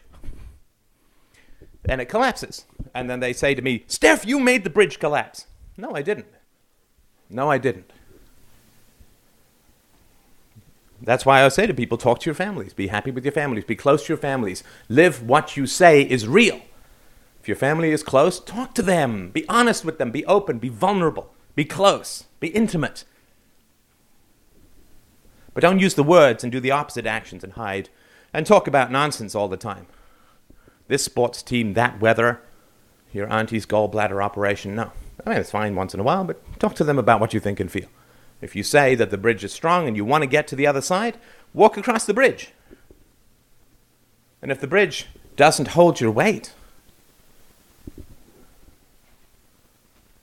and 1.88 2.00
it 2.00 2.05
collapses. 2.05 2.65
And 2.94 3.10
then 3.10 3.20
they 3.20 3.34
say 3.34 3.53
to 3.53 3.62
me, 3.62 3.84
Steph, 3.88 4.25
you 4.25 4.39
made 4.39 4.63
the 4.63 4.70
bridge 4.70 5.00
collapse. 5.00 5.46
No, 5.77 5.94
I 5.94 6.01
didn't. 6.01 6.27
No, 7.29 7.51
I 7.51 7.58
didn't. 7.58 7.91
That's 11.01 11.25
why 11.25 11.44
I 11.44 11.50
say 11.50 11.67
to 11.67 11.74
people 11.74 11.98
talk 11.98 12.20
to 12.22 12.25
your 12.25 12.36
families, 12.36 12.74
be 12.74 12.88
happy 12.88 13.12
with 13.12 13.25
your 13.25 13.34
families, 13.34 13.65
be 13.65 13.75
close 13.75 14.05
to 14.05 14.13
your 14.13 14.17
families, 14.17 14.63
live 14.88 15.22
what 15.22 15.58
you 15.58 15.67
say 15.67 16.01
is 16.01 16.27
real. 16.27 16.62
If 17.41 17.48
your 17.48 17.58
family 17.58 17.91
is 17.91 18.01
close, 18.01 18.39
talk 18.39 18.74
to 18.75 18.82
them, 18.82 19.29
be 19.29 19.48
honest 19.48 19.86
with 19.86 19.98
them, 19.98 20.10
be 20.12 20.25
open, 20.25 20.58
be 20.58 20.70
vulnerable, 20.70 21.32
be 21.53 21.65
close, 21.65 22.24
be 22.39 22.48
intimate. 22.48 23.03
But 25.56 25.62
don't 25.62 25.80
use 25.80 25.96
the 25.96 26.04
words 26.04 26.44
and 26.44 26.52
do 26.52 26.60
the 26.60 26.70
opposite 26.70 27.08
actions 27.08 27.44
and 27.44 27.54
hide 27.54 27.90
and 28.32 28.46
talk 28.46 28.68
about 28.68 28.92
nonsense 28.92 29.34
all 29.34 29.48
the 29.48 29.58
time 29.58 29.88
this 30.88 31.04
sports 31.04 31.42
team, 31.42 31.74
that 31.74 32.00
weather, 32.00 32.42
your 33.12 33.32
auntie's 33.32 33.66
gallbladder 33.66 34.24
operation. 34.24 34.76
No. 34.76 34.92
I 35.26 35.32
mean, 35.32 35.40
it's 35.40 35.52
fine 35.52 35.76
once 35.76 35.94
in 35.94 36.00
a 36.00 36.04
while, 36.04 36.24
but 36.24 36.42
talk 36.60 36.76
to 36.76 36.84
them 36.84 37.00
about 37.00 37.20
what 37.20 37.34
you 37.34 37.40
think 37.40 37.60
and 37.60 37.72
feel. 37.72 37.88
If 38.42 38.56
you 38.56 38.64
say 38.64 38.96
that 38.96 39.10
the 39.10 39.18
bridge 39.18 39.44
is 39.44 39.54
strong 39.54 39.88
and 39.88 39.96
you 39.96 40.06
want 40.06 40.22
to 40.22 40.28
get 40.28 40.48
to 40.50 40.56
the 40.56 40.68
other 40.68 40.82
side, 40.82 41.18
walk 41.54 41.78
across 41.78 42.06
the 42.06 42.14
bridge. 42.14 42.52
And 44.42 44.52
if 44.52 44.62
the 44.62 44.68
bridge 44.68 45.08
doesn't 45.36 45.70
hold 45.70 46.00
your 46.00 46.12
weight, 46.12 46.54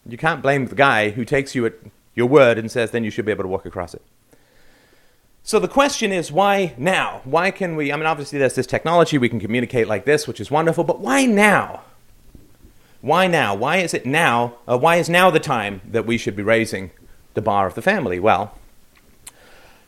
you 0.07 0.17
can't 0.17 0.43
blame 0.43 0.67
the 0.67 0.75
guy 0.75 1.11
who 1.11 1.25
takes 1.25 1.55
you 1.55 1.67
at 1.67 1.75
your 2.15 2.27
word 2.27 2.59
and 2.59 2.71
says 2.71 2.91
then 2.91 3.03
you 3.03 3.11
should 3.11 3.25
be 3.25 3.33
able 3.33 3.45
to 3.45 3.49
walk 3.49 3.67
across 3.67 3.95
it. 3.95 4.03
So 5.45 5.59
the 5.59 5.69
question 5.69 6.13
is, 6.13 6.31
why 6.31 6.75
now? 6.79 7.21
Why 7.25 7.51
can 7.51 7.75
we? 7.75 7.93
I 7.93 7.97
mean, 7.97 8.07
obviously, 8.07 8.39
there's 8.39 8.55
this 8.55 8.67
technology, 8.67 9.19
we 9.19 9.29
can 9.29 9.41
communicate 9.41 9.89
like 9.89 10.05
this, 10.05 10.29
which 10.29 10.41
is 10.41 10.51
wonderful, 10.51 10.85
but 10.85 11.01
why 11.01 11.27
now? 11.27 11.83
Why 13.01 13.27
now? 13.27 13.55
Why 13.55 13.79
is 13.79 13.93
it 13.93 14.07
now? 14.07 14.55
Uh, 14.69 14.79
why 14.79 14.97
is 14.97 15.09
now 15.09 15.31
the 15.31 15.41
time 15.41 15.81
that 15.91 16.07
we 16.07 16.17
should 16.17 16.37
be 16.37 16.43
raising 16.43 16.93
the 17.35 17.43
bar 17.43 17.67
of 17.67 17.75
the 17.75 17.83
family? 17.83 18.21
Well, 18.21 18.57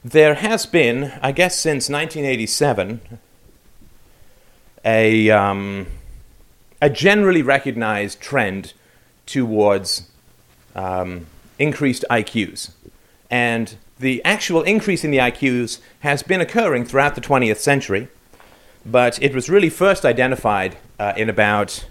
there 0.04 0.34
has 0.34 0.66
been, 0.66 1.12
I 1.22 1.30
guess, 1.30 1.56
since 1.56 1.88
1987, 1.88 3.00
a, 4.84 5.30
um, 5.30 5.86
a 6.82 6.90
generally 6.90 7.42
recognized 7.42 8.20
trend 8.20 8.72
towards 9.24 10.10
um, 10.74 11.26
increased 11.58 12.04
IQs. 12.10 12.72
And 13.30 13.76
the 14.04 14.22
actual 14.22 14.60
increase 14.64 15.02
in 15.02 15.10
the 15.10 15.16
IQs 15.16 15.78
has 16.00 16.22
been 16.22 16.42
occurring 16.42 16.84
throughout 16.84 17.14
the 17.14 17.22
20th 17.22 17.56
century, 17.56 18.08
but 18.84 19.20
it 19.22 19.34
was 19.34 19.48
really 19.48 19.70
first 19.70 20.04
identified 20.04 20.76
uh, 20.98 21.14
in 21.16 21.30
about 21.30 21.86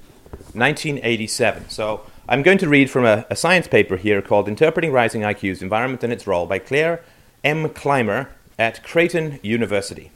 1987. 0.53 1.69
So 1.69 2.01
I'm 2.29 2.43
going 2.43 2.59
to 2.59 2.69
read 2.69 2.91
from 2.91 3.03
a, 3.03 3.25
a, 3.31 3.35
science 3.35 3.67
paper 3.67 3.97
here 3.97 4.21
called 4.21 4.47
Interpreting 4.47 4.91
Rising 4.91 5.21
IQs 5.21 5.63
Environment 5.63 6.03
and 6.03 6.13
Its 6.13 6.27
Role 6.27 6.45
by 6.45 6.59
Claire 6.59 7.03
M. 7.43 7.69
Clymer 7.69 8.29
at 8.59 8.83
Creighton 8.83 9.39
University. 9.41 10.11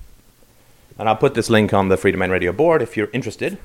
And 1.00 1.10
I'll 1.10 1.16
put 1.16 1.34
this 1.34 1.50
link 1.50 1.74
on 1.74 1.88
the 1.88 1.96
Freedomain 1.96 2.30
Radio 2.30 2.52
board 2.52 2.84
if 2.84 2.96
you're 2.96 3.10
interested. 3.12 3.58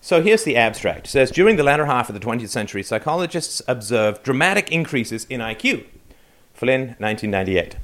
So 0.00 0.20
here's 0.20 0.42
the 0.42 0.56
abstract. 0.56 1.06
It 1.06 1.10
says 1.10 1.30
During 1.30 1.54
the 1.54 1.62
latter 1.62 1.86
half 1.86 2.08
of 2.08 2.14
the 2.14 2.26
20th 2.26 2.48
century, 2.48 2.82
psychologists 2.82 3.62
observed 3.68 4.24
dramatic 4.24 4.72
increases 4.72 5.26
in 5.30 5.40
IQ. 5.40 5.84
Flynn, 6.56 6.96
1998. 6.98 7.76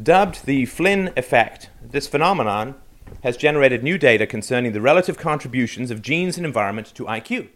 Dubbed 0.00 0.46
the 0.46 0.64
Flynn 0.64 1.12
effect, 1.16 1.70
this 1.82 2.06
phenomenon 2.06 2.76
has 3.24 3.36
generated 3.36 3.82
new 3.82 3.98
data 3.98 4.28
concerning 4.28 4.72
the 4.72 4.80
relative 4.80 5.18
contributions 5.18 5.90
of 5.90 6.00
genes 6.00 6.36
and 6.36 6.46
environment 6.46 6.94
to 6.94 7.04
IQ. 7.04 7.48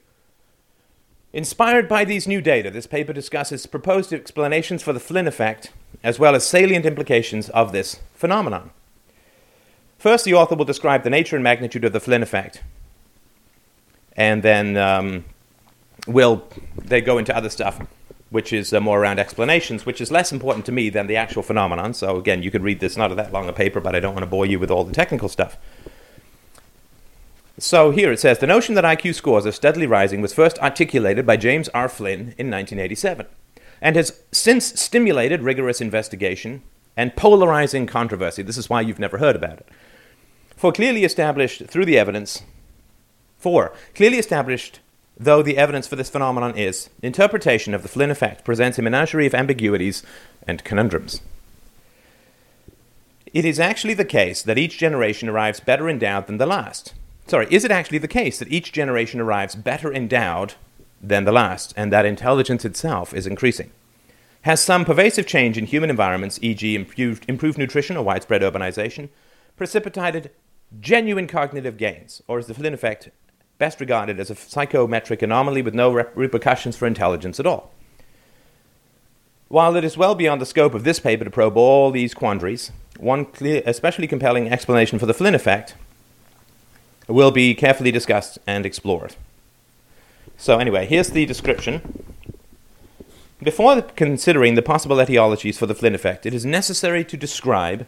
Inspired 1.32 1.88
by 1.88 2.04
these 2.04 2.26
new 2.26 2.40
data, 2.40 2.68
this 2.68 2.88
paper 2.88 3.12
discusses 3.12 3.64
proposed 3.66 4.12
explanations 4.12 4.82
for 4.82 4.92
the 4.92 4.99
Flynn 4.99 5.28
effect, 5.28 5.73
as 6.02 6.18
well 6.18 6.35
as 6.35 6.44
salient 6.44 6.85
implications 6.85 7.49
of 7.50 7.71
this 7.71 8.00
phenomenon. 8.12 8.71
First, 9.99 10.25
the 10.25 10.35
author 10.35 10.56
will 10.56 10.64
describe 10.64 11.04
the 11.04 11.11
nature 11.11 11.37
and 11.37 11.44
magnitude 11.44 11.85
of 11.85 11.92
the 11.92 12.00
Flynn 12.00 12.25
effect, 12.25 12.61
and 14.16 14.42
then 14.42 14.76
um, 14.76 15.25
will 16.09 16.42
they 16.76 17.00
go 17.00 17.18
into 17.18 17.35
other 17.35 17.50
stuff 17.50 17.80
which 18.33 18.53
is 18.53 18.73
uh, 18.73 18.81
more 18.81 19.01
around 19.01 19.19
explanations, 19.19 19.85
which 19.85 20.01
is 20.01 20.11
less 20.11 20.33
important 20.33 20.65
to 20.65 20.73
me 20.73 20.89
than 20.89 21.07
the 21.07 21.17
actual 21.17 21.43
phenomenon. 21.43 21.93
So, 21.93 22.17
again, 22.17 22.43
you 22.43 22.51
could 22.51 22.62
read 22.62 22.81
this, 22.81 22.97
not 22.97 23.15
that 23.15 23.33
long 23.33 23.47
a 23.47 23.53
paper, 23.53 23.79
but 23.79 23.95
I 23.95 24.01
don't 24.01 24.15
want 24.15 24.25
to 24.25 24.31
bore 24.31 24.47
you 24.47 24.59
with 24.59 24.71
all 24.71 24.85
the 24.85 24.95
technical 24.95 25.29
stuff. 25.29 25.59
So, 27.59 27.91
here 27.91 28.11
it 28.11 28.19
says 28.19 28.39
the 28.39 28.47
notion 28.47 28.75
that 28.75 28.85
IQ 28.85 29.15
scores 29.15 29.45
are 29.45 29.53
steadily 29.53 29.87
rising 29.87 30.23
was 30.23 30.33
first 30.33 30.59
articulated 30.61 31.27
by 31.27 31.37
James 31.37 31.69
R. 31.69 31.91
Flynn 31.91 32.35
in 32.39 32.51
1987 32.51 33.27
and 33.83 33.97
has 33.97 34.19
since 34.33 34.81
stimulated 34.81 35.43
rigorous 35.43 35.83
investigation 35.83 36.62
and 36.97 37.15
polarizing 37.15 37.87
controversy. 37.87 38.43
This 38.43 38.57
is 38.57 38.71
why 38.71 38.81
you've 38.81 38.99
never 38.99 39.19
heard 39.19 39.37
about 39.37 39.59
it. 39.59 39.69
For 40.57 40.73
clearly 40.73 41.05
established 41.05 41.67
through 41.67 41.85
the 41.85 41.99
evidence, 41.99 42.43
for 43.37 43.75
clearly 43.95 44.19
established 44.19 44.81
though 45.19 45.42
the 45.42 45.59
evidence 45.59 45.87
for 45.87 45.97
this 45.97 46.11
phenomenon 46.11 46.57
is, 46.57 46.90
interpretation 47.02 47.75
of 47.75 47.83
the 47.83 47.88
Flynn 47.88 48.11
effect 48.11 48.45
presents 48.45 48.78
a 48.78 48.83
menagerie 48.83 49.26
of 49.26 49.35
ambiguities 49.35 50.02
and 50.47 50.64
conundrums. 50.64 51.21
It 53.33 53.45
is 53.45 53.59
actually 53.59 53.95
the 53.95 54.04
case 54.04 54.42
that 54.42 54.59
each 54.59 54.78
generation 54.78 55.28
arrives 55.28 55.61
better 55.61 55.88
endowed 55.88 56.26
than 56.26 56.38
the 56.38 56.47
last. 56.47 56.92
Sorry, 57.26 57.47
is 57.50 57.64
it 57.64 57.71
actually 57.71 57.99
the 57.99 58.09
case 58.09 58.38
that 58.38 58.52
each 58.52 58.73
generation 58.73 59.21
arrives 59.21 59.54
better 59.54 59.92
endowed 59.92 60.54
than 61.02 61.25
the 61.25 61.33
last, 61.33 61.73
and 61.76 61.92
that 61.92 62.04
intelligence 62.04 62.64
itself 62.64 63.14
is 63.14 63.26
increasing? 63.26 63.71
Has 64.42 64.61
some 64.61 64.85
pervasive 64.85 65.26
change 65.26 65.57
in 65.57 65.66
human 65.66 65.88
environments, 65.88 66.38
e.g., 66.42 66.75
improved, 66.75 67.25
improved 67.28 67.59
nutrition 67.59 67.97
or 67.97 68.04
widespread 68.04 68.42
urbanization, 68.42 69.09
precipitated 69.57 70.31
genuine 70.81 71.26
cognitive 71.26 71.76
gains, 71.76 72.23
or 72.26 72.38
is 72.38 72.47
the 72.47 72.54
Flynn 72.54 72.75
effect 72.75 73.11
best 73.62 73.78
regarded 73.78 74.19
as 74.19 74.28
a 74.28 74.35
psychometric 74.35 75.23
anomaly 75.23 75.62
with 75.62 75.73
no 75.73 75.92
repercussions 75.92 76.76
for 76.76 76.85
intelligence 76.85 77.38
at 77.38 77.47
all. 77.47 77.71
While 79.47 79.76
it 79.76 79.85
is 79.85 79.97
well 79.97 80.16
beyond 80.16 80.40
the 80.40 80.47
scope 80.47 80.75
of 80.75 80.83
this 80.83 80.99
paper 80.99 81.23
to 81.23 81.31
probe 81.31 81.57
all 81.57 81.92
these 81.92 82.12
quandaries, 82.12 82.73
one 82.99 83.25
clear, 83.25 83.62
especially 83.64 84.09
compelling 84.09 84.50
explanation 84.50 84.99
for 84.99 85.07
the 85.07 85.14
Flynn 85.14 85.37
effect 85.37 85.76
will 87.07 87.31
be 87.31 87.54
carefully 87.54 87.92
discussed 87.92 88.37
and 88.49 88.66
explored. 88.66 89.14
So, 90.37 90.59
anyway, 90.59 90.87
here's 90.87 91.11
the 91.11 91.25
description. 91.25 92.02
Before 93.40 93.81
considering 93.81 94.57
the 94.57 94.62
possible 94.62 94.97
etiologies 94.97 95.57
for 95.57 95.66
the 95.66 95.75
Flynn 95.76 95.95
effect, 95.95 96.26
it 96.26 96.35
is 96.35 96.45
necessary 96.45 97.04
to 97.04 97.16
describe 97.16 97.87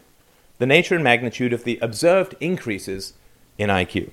the 0.57 0.65
nature 0.65 0.95
and 0.95 1.03
magnitude 1.03 1.51
of 1.51 1.65
the 1.65 1.79
observed 1.81 2.33
increases 2.39 3.11
in 3.57 3.69
IQ. 3.69 4.11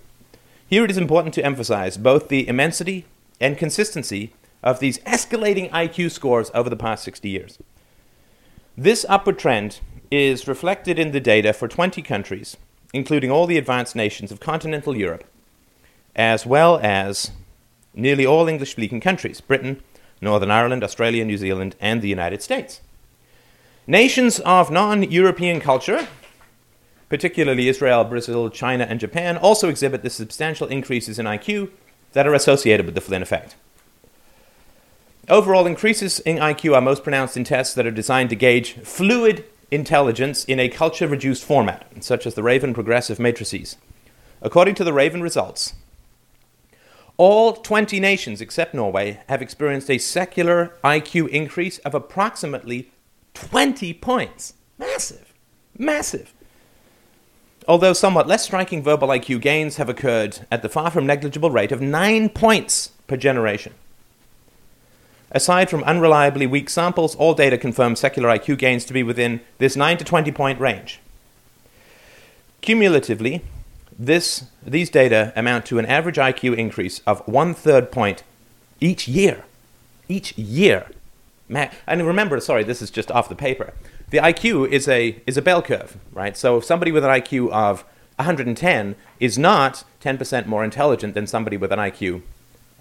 Here 0.73 0.87
it 0.87 0.91
is 0.91 0.97
important 0.97 1.35
to 1.35 1.45
emphasize 1.45 1.99
both 1.99 2.29
the 2.29 2.49
immensity 2.49 3.05
and 3.39 3.59
consistency 3.59 4.33
of 4.63 4.81
these 4.81 5.01
escalating 5.01 5.69
IQ 5.69 6.11
scores 6.13 6.51
over 6.55 6.71
the 6.71 6.77
past 6.77 7.05
60 7.05 7.29
years. 7.29 7.59
This 8.75 9.05
upward 9.07 9.39
trend 9.39 9.81
is 10.11 10.49
reflected 10.49 10.99
in 10.99 11.13
the 11.13 11.21
data 11.21 11.53
for 11.53 11.69
20 11.69 12.01
countries, 12.01 12.57
including 12.95 13.31
all 13.31 13.47
the 13.47 13.59
advanced 13.59 13.95
nations 13.95 14.33
of 14.33 14.41
continental 14.41 14.97
Europe, 14.97 15.25
as 16.17 16.47
well 16.47 16.81
as 16.83 17.33
nearly 17.93 18.25
all 18.25 18.49
English 18.49 18.71
speaking 18.71 18.99
countries 18.99 19.43
Britain, 19.43 19.83
Northern 20.23 20.51
Ireland, 20.51 20.83
Australia, 20.83 21.23
New 21.27 21.37
Zealand, 21.37 21.77
and 21.81 22.01
the 22.01 22.09
United 22.09 22.41
States. 22.41 22.81
Nations 23.87 24.41
of 24.41 24.71
non 24.71 25.03
European 25.03 25.61
culture 25.61 26.09
particularly 27.13 27.69
Israel, 27.69 28.05
Brazil, 28.05 28.49
China, 28.49 28.85
and 28.85 28.99
Japan, 28.99 29.37
also 29.37 29.69
exhibit 29.69 30.03
the 30.03 30.09
substantial 30.09 30.67
increases 30.69 31.19
in 31.19 31.27
IQ 31.27 31.69
that 32.15 32.27
are 32.27 32.33
associated 32.33 32.87
with 32.87 32.95
the 32.95 33.03
Flynn 33.03 33.21
effect. 33.21 33.55
Overall, 35.29 35.67
increases 35.67 36.21
in 36.21 36.39
IQ 36.39 36.75
are 36.75 36.81
most 36.81 37.03
pronounced 37.03 37.37
in 37.37 37.45
tests 37.45 37.75
that 37.75 37.87
are 37.87 37.91
designed 37.91 38.31
to 38.31 38.35
gauge 38.35 38.77
fluid 38.77 39.45
intelligence 39.71 40.47
in 40.47 40.59
a 40.59 40.71
culture 40.71 41.07
reduced 41.07 41.45
format, 41.45 41.87
such 42.01 42.27
as 42.27 42.33
the 42.33 42.43
Raven 42.43 42.73
progressive 42.73 43.19
matrices. 43.19 43.77
According 44.41 44.77
to 44.77 44.85
the 44.85 44.95
Raven 44.95 45.21
results, 45.21 45.75
all 47.19 47.53
20 47.53 48.01
nations 48.01 48.41
except 48.41 48.73
Norway 48.73 49.21
have 49.29 49.43
experienced 49.43 49.91
a 49.91 49.99
secular 49.99 50.79
IQ 50.83 51.29
increase 51.29 51.77
of 51.81 51.95
approximately 51.95 52.91
20 53.35 53.93
points. 53.93 54.55
Massive. 54.79 55.35
Massive 55.77 56.33
although 57.69 57.93
somewhat 57.93 58.27
less 58.27 58.45
striking 58.45 58.83
verbal 58.83 59.09
IQ 59.09 59.41
gains 59.41 59.77
have 59.77 59.89
occurred 59.89 60.47
at 60.51 60.63
the 60.63 60.69
far 60.69 60.91
from 60.91 61.07
negligible 61.07 61.51
rate 61.51 61.73
of 61.73 61.81
9 61.81 62.29
points 62.31 62.91
per 63.07 63.17
generation. 63.17 63.73
Aside 65.31 65.71
from 65.71 65.83
unreliably 65.85 66.49
weak 66.49 66.69
samples, 66.69 67.17
all 67.17 67.35
data 67.35 67.57
confirm 67.57 67.97
secular 67.97 68.29
IQ 68.29 68.59
gains 68.59 68.85
to 68.85 68.93
be 68.93 69.03
within 69.03 69.41
this 69.59 69.77
9 69.77 69.97
to 69.99 70.05
20 70.05 70.31
point 70.33 70.61
range. 70.61 71.01
Cumulatively, 72.61 73.43
this, 73.99 74.45
these 74.65 74.91
data 74.91 75.33
amount 75.35 75.67
to 75.67 75.79
an 75.79 75.87
average 75.87 76.17
IQ 76.17 76.57
increase 76.57 77.01
of 77.07 77.27
one 77.27 77.55
third 77.55 77.91
point 77.91 78.23
each 78.81 79.09
year. 79.09 79.45
Each 80.09 80.37
year. 80.37 80.87
And 81.87 82.07
remember, 82.07 82.39
sorry, 82.41 82.65
this 82.65 82.83
is 82.83 82.91
just 82.91 83.11
off 83.11 83.29
the 83.29 83.35
paper 83.35 83.73
the 84.13 84.19
IQ 84.19 84.69
is 84.69 84.87
a 84.89 85.21
is 85.27 85.37
a 85.39 85.43
bell 85.43 85.63
curve, 85.63 85.97
right? 86.13 86.37
So 86.37 86.59
if 86.59 86.65
somebody 86.65 86.93
with 86.93 87.03
an 87.03 87.11
IQ 87.11 87.51
of 87.51 87.85
110 88.17 88.95
is 89.19 89.39
not 89.39 89.85
10% 90.03 90.47
more 90.47 90.63
intelligent 90.63 91.15
than 91.15 91.27
somebody 91.27 91.57
with 91.57 91.73
an 91.73 91.79
IQ 91.79 92.23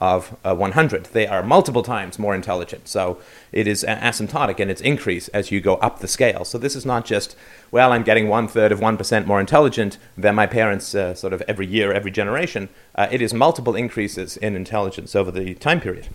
of 0.02 0.36
uh, 0.44 0.54
100. 0.54 1.06
They 1.06 1.28
are 1.28 1.42
multiple 1.42 1.84
times 1.84 2.20
more 2.20 2.36
intelligent. 2.36 2.88
So 2.88 3.22
it 3.52 3.66
is 3.66 3.86
asymptotic 3.88 4.60
in 4.60 4.70
its 4.70 4.82
increase 4.82 5.30
as 5.30 5.52
you 5.52 5.62
go 5.62 5.76
up 5.76 6.00
the 6.00 6.08
scale. 6.08 6.44
So 6.44 6.58
this 6.58 6.76
is 6.76 6.86
not 6.86 7.06
just, 7.06 7.38
well, 7.70 7.94
I'm 7.94 8.04
getting 8.04 8.28
one 8.28 8.48
third 8.48 8.72
of 8.72 8.80
1% 8.80 9.26
more 9.26 9.40
intelligent 9.40 10.00
than 10.18 10.36
my 10.36 10.48
parents 10.48 10.94
uh, 10.94 11.14
sort 11.14 11.34
of 11.34 11.42
every 11.48 11.68
year, 11.68 11.94
every 11.94 12.12
generation. 12.12 12.68
Uh, 12.96 13.08
it 13.12 13.22
is 13.22 13.34
multiple 13.34 13.76
increases 13.76 14.38
in 14.38 14.56
intelligence 14.56 15.16
over 15.16 15.32
the 15.32 15.54
time 15.54 15.80
period. 15.80 16.10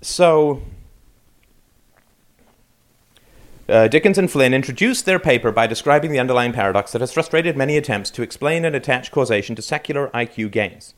So 0.00 0.62
uh, 3.68 3.88
Dickens 3.88 4.18
and 4.18 4.30
Flynn 4.30 4.52
introduced 4.52 5.06
their 5.06 5.18
paper 5.18 5.50
by 5.50 5.66
describing 5.66 6.12
the 6.12 6.18
underlying 6.18 6.52
paradox 6.52 6.92
that 6.92 7.00
has 7.00 7.12
frustrated 7.12 7.56
many 7.56 7.76
attempts 7.76 8.10
to 8.10 8.22
explain 8.22 8.64
and 8.64 8.76
attach 8.76 9.10
causation 9.10 9.56
to 9.56 9.62
secular 9.62 10.08
IQ 10.08 10.50
gains. 10.50 10.94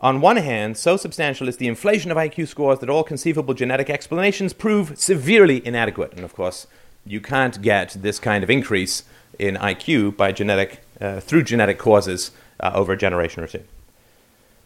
On 0.00 0.20
one 0.20 0.36
hand, 0.36 0.76
so 0.76 0.96
substantial 0.96 1.48
is 1.48 1.56
the 1.56 1.68
inflation 1.68 2.10
of 2.10 2.16
IQ 2.16 2.48
scores 2.48 2.80
that 2.80 2.90
all 2.90 3.04
conceivable 3.04 3.54
genetic 3.54 3.88
explanations 3.88 4.52
prove 4.52 4.98
severely 4.98 5.64
inadequate. 5.66 6.12
And 6.14 6.24
of 6.24 6.34
course, 6.34 6.66
you 7.06 7.20
can't 7.20 7.62
get 7.62 7.96
this 8.00 8.18
kind 8.18 8.42
of 8.42 8.50
increase 8.50 9.04
in 9.38 9.54
IQ 9.56 10.16
by 10.16 10.32
genetic, 10.32 10.82
uh, 11.00 11.20
through 11.20 11.44
genetic 11.44 11.78
causes 11.78 12.32
uh, 12.60 12.72
over 12.74 12.92
a 12.92 12.96
generation 12.96 13.42
or 13.42 13.46
two. 13.46 13.64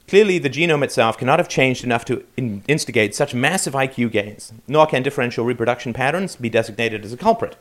Clearly, 0.08 0.38
the 0.38 0.48
genome 0.48 0.82
itself 0.82 1.18
cannot 1.18 1.38
have 1.38 1.50
changed 1.50 1.84
enough 1.84 2.06
to 2.06 2.24
in- 2.36 2.62
instigate 2.66 3.14
such 3.14 3.34
massive 3.34 3.74
IQ 3.74 4.10
gains, 4.10 4.54
nor 4.66 4.86
can 4.86 5.02
differential 5.02 5.44
reproduction 5.44 5.92
patterns 5.92 6.34
be 6.34 6.48
designated 6.48 7.04
as 7.04 7.12
a 7.12 7.16
culprit. 7.18 7.56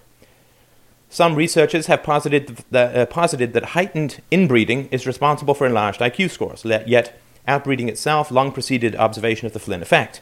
Some 1.10 1.36
researchers 1.36 1.88
have 1.88 2.04
posited, 2.04 2.64
that, 2.72 2.96
uh, 2.96 3.06
posited 3.06 3.52
that 3.52 3.66
heightened 3.66 4.22
inbreeding 4.32 4.88
is 4.92 5.06
responsible 5.06 5.54
for 5.54 5.68
enlarged 5.68 6.00
IQ 6.00 6.32
scores, 6.32 6.64
yet 6.64 7.20
outbreeding 7.48 7.90
itself 7.90 8.32
long 8.32 8.54
preceded 8.54 8.96
observation 8.96 9.46
of 9.46 9.54
the 9.54 9.60
Flynn 9.60 9.82
effect. 9.82 10.22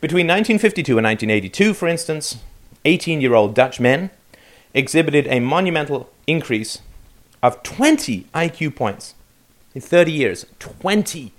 Between 0.00 0.26
1952 0.26 0.98
and 0.98 1.04
1982, 1.04 1.72
for 1.72 1.86
instance, 1.86 2.38
18 2.84 3.20
year 3.20 3.34
old 3.34 3.54
Dutch 3.54 3.78
men 3.78 4.10
exhibited 4.72 5.28
a 5.28 5.38
monumental 5.38 6.10
increase 6.26 6.80
of 7.42 7.62
20 7.62 8.26
IQ 8.34 8.74
points 8.74 9.14
in 9.72 9.80
30 9.80 10.10
years. 10.10 10.46
20 10.58 11.32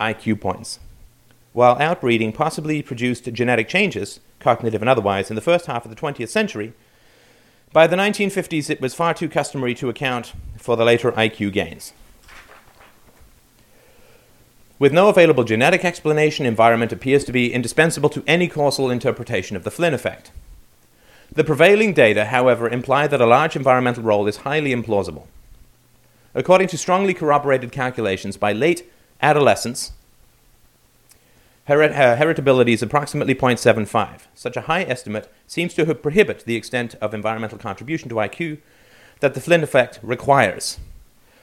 IQ 0.00 0.40
points. 0.40 0.78
While 1.52 1.76
outbreeding 1.76 2.34
possibly 2.34 2.82
produced 2.82 3.32
genetic 3.32 3.68
changes, 3.68 4.20
cognitive 4.38 4.82
and 4.82 4.88
otherwise, 4.88 5.30
in 5.30 5.36
the 5.36 5.42
first 5.42 5.66
half 5.66 5.84
of 5.84 5.90
the 5.90 6.00
20th 6.00 6.28
century, 6.28 6.72
by 7.72 7.86
the 7.86 7.96
1950s 7.96 8.70
it 8.70 8.80
was 8.80 8.94
far 8.94 9.12
too 9.14 9.28
customary 9.28 9.74
to 9.74 9.88
account 9.88 10.32
for 10.56 10.76
the 10.76 10.84
later 10.84 11.12
IQ 11.12 11.52
gains. 11.52 11.92
With 14.78 14.92
no 14.92 15.08
available 15.08 15.42
genetic 15.42 15.84
explanation, 15.84 16.46
environment 16.46 16.92
appears 16.92 17.24
to 17.24 17.32
be 17.32 17.52
indispensable 17.52 18.08
to 18.10 18.22
any 18.26 18.46
causal 18.46 18.90
interpretation 18.90 19.56
of 19.56 19.64
the 19.64 19.72
Flynn 19.72 19.92
effect. 19.92 20.30
The 21.32 21.42
prevailing 21.42 21.92
data, 21.92 22.26
however, 22.26 22.68
imply 22.68 23.08
that 23.08 23.20
a 23.20 23.26
large 23.26 23.56
environmental 23.56 24.04
role 24.04 24.28
is 24.28 24.38
highly 24.38 24.72
implausible. 24.72 25.26
According 26.32 26.68
to 26.68 26.78
strongly 26.78 27.12
corroborated 27.12 27.72
calculations, 27.72 28.36
by 28.36 28.52
late 28.52 28.88
adolescence, 29.20 29.92
herit- 31.68 31.92
uh, 31.92 32.16
heritability 32.16 32.72
is 32.72 32.82
approximately 32.82 33.34
0.75. 33.34 34.26
Such 34.34 34.56
a 34.56 34.62
high 34.62 34.82
estimate 34.82 35.32
seems 35.46 35.74
to 35.74 35.94
prohibit 35.94 36.44
the 36.44 36.56
extent 36.56 36.94
of 36.96 37.14
environmental 37.14 37.58
contribution 37.58 38.08
to 38.08 38.16
IQ 38.16 38.58
that 39.20 39.34
the 39.34 39.40
Flynn 39.40 39.62
effect 39.62 39.98
requires. 40.02 40.78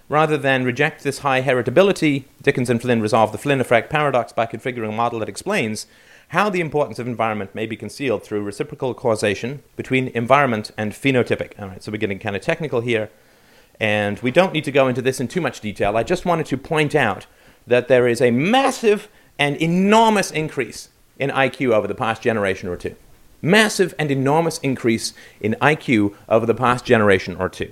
Rather 0.07 0.37
than 0.37 0.63
reject 0.63 1.03
this 1.03 1.19
high 1.19 1.41
heritability, 1.41 2.25
Dickens 2.41 2.69
and 2.69 2.79
Flynn 2.81 3.01
resolve 3.01 3.31
the 3.31 3.39
Flynn 3.39 3.59
effect 3.59 3.89
paradox 3.89 4.31
by 4.31 4.45
configuring 4.45 4.89
a 4.89 4.91
model 4.91 5.19
that 5.19 5.29
explains 5.29 5.87
how 6.29 6.49
the 6.49 6.61
importance 6.61 6.99
of 6.99 7.07
environment 7.07 7.53
may 7.55 7.65
be 7.65 7.75
concealed 7.75 8.23
through 8.23 8.43
reciprocal 8.43 8.93
causation 8.93 9.63
between 9.75 10.07
environment 10.09 10.71
and 10.77 10.93
phenotypic. 10.93 11.59
All 11.59 11.69
right, 11.69 11.83
so 11.83 11.91
we're 11.91 11.97
getting 11.97 12.19
kind 12.19 12.35
of 12.35 12.41
technical 12.41 12.81
here, 12.81 13.09
and 13.79 14.19
we 14.19 14.31
don't 14.31 14.53
need 14.53 14.63
to 14.65 14.71
go 14.71 14.87
into 14.87 15.01
this 15.01 15.19
in 15.19 15.27
too 15.27 15.41
much 15.41 15.59
detail. 15.59 15.97
I 15.97 16.03
just 16.03 16.25
wanted 16.25 16.45
to 16.47 16.57
point 16.57 16.95
out 16.95 17.25
that 17.67 17.87
there 17.87 18.07
is 18.07 18.21
a 18.21 18.31
massive 18.31 19.07
and 19.37 19.55
enormous 19.57 20.31
increase 20.31 20.89
in 21.17 21.29
IQ 21.29 21.71
over 21.71 21.87
the 21.87 21.95
past 21.95 22.21
generation 22.21 22.69
or 22.69 22.77
two. 22.77 22.95
Massive 23.41 23.93
and 23.99 24.11
enormous 24.11 24.57
increase 24.59 25.13
in 25.39 25.55
IQ 25.61 26.15
over 26.27 26.45
the 26.45 26.55
past 26.55 26.85
generation 26.85 27.35
or 27.37 27.49
two. 27.49 27.71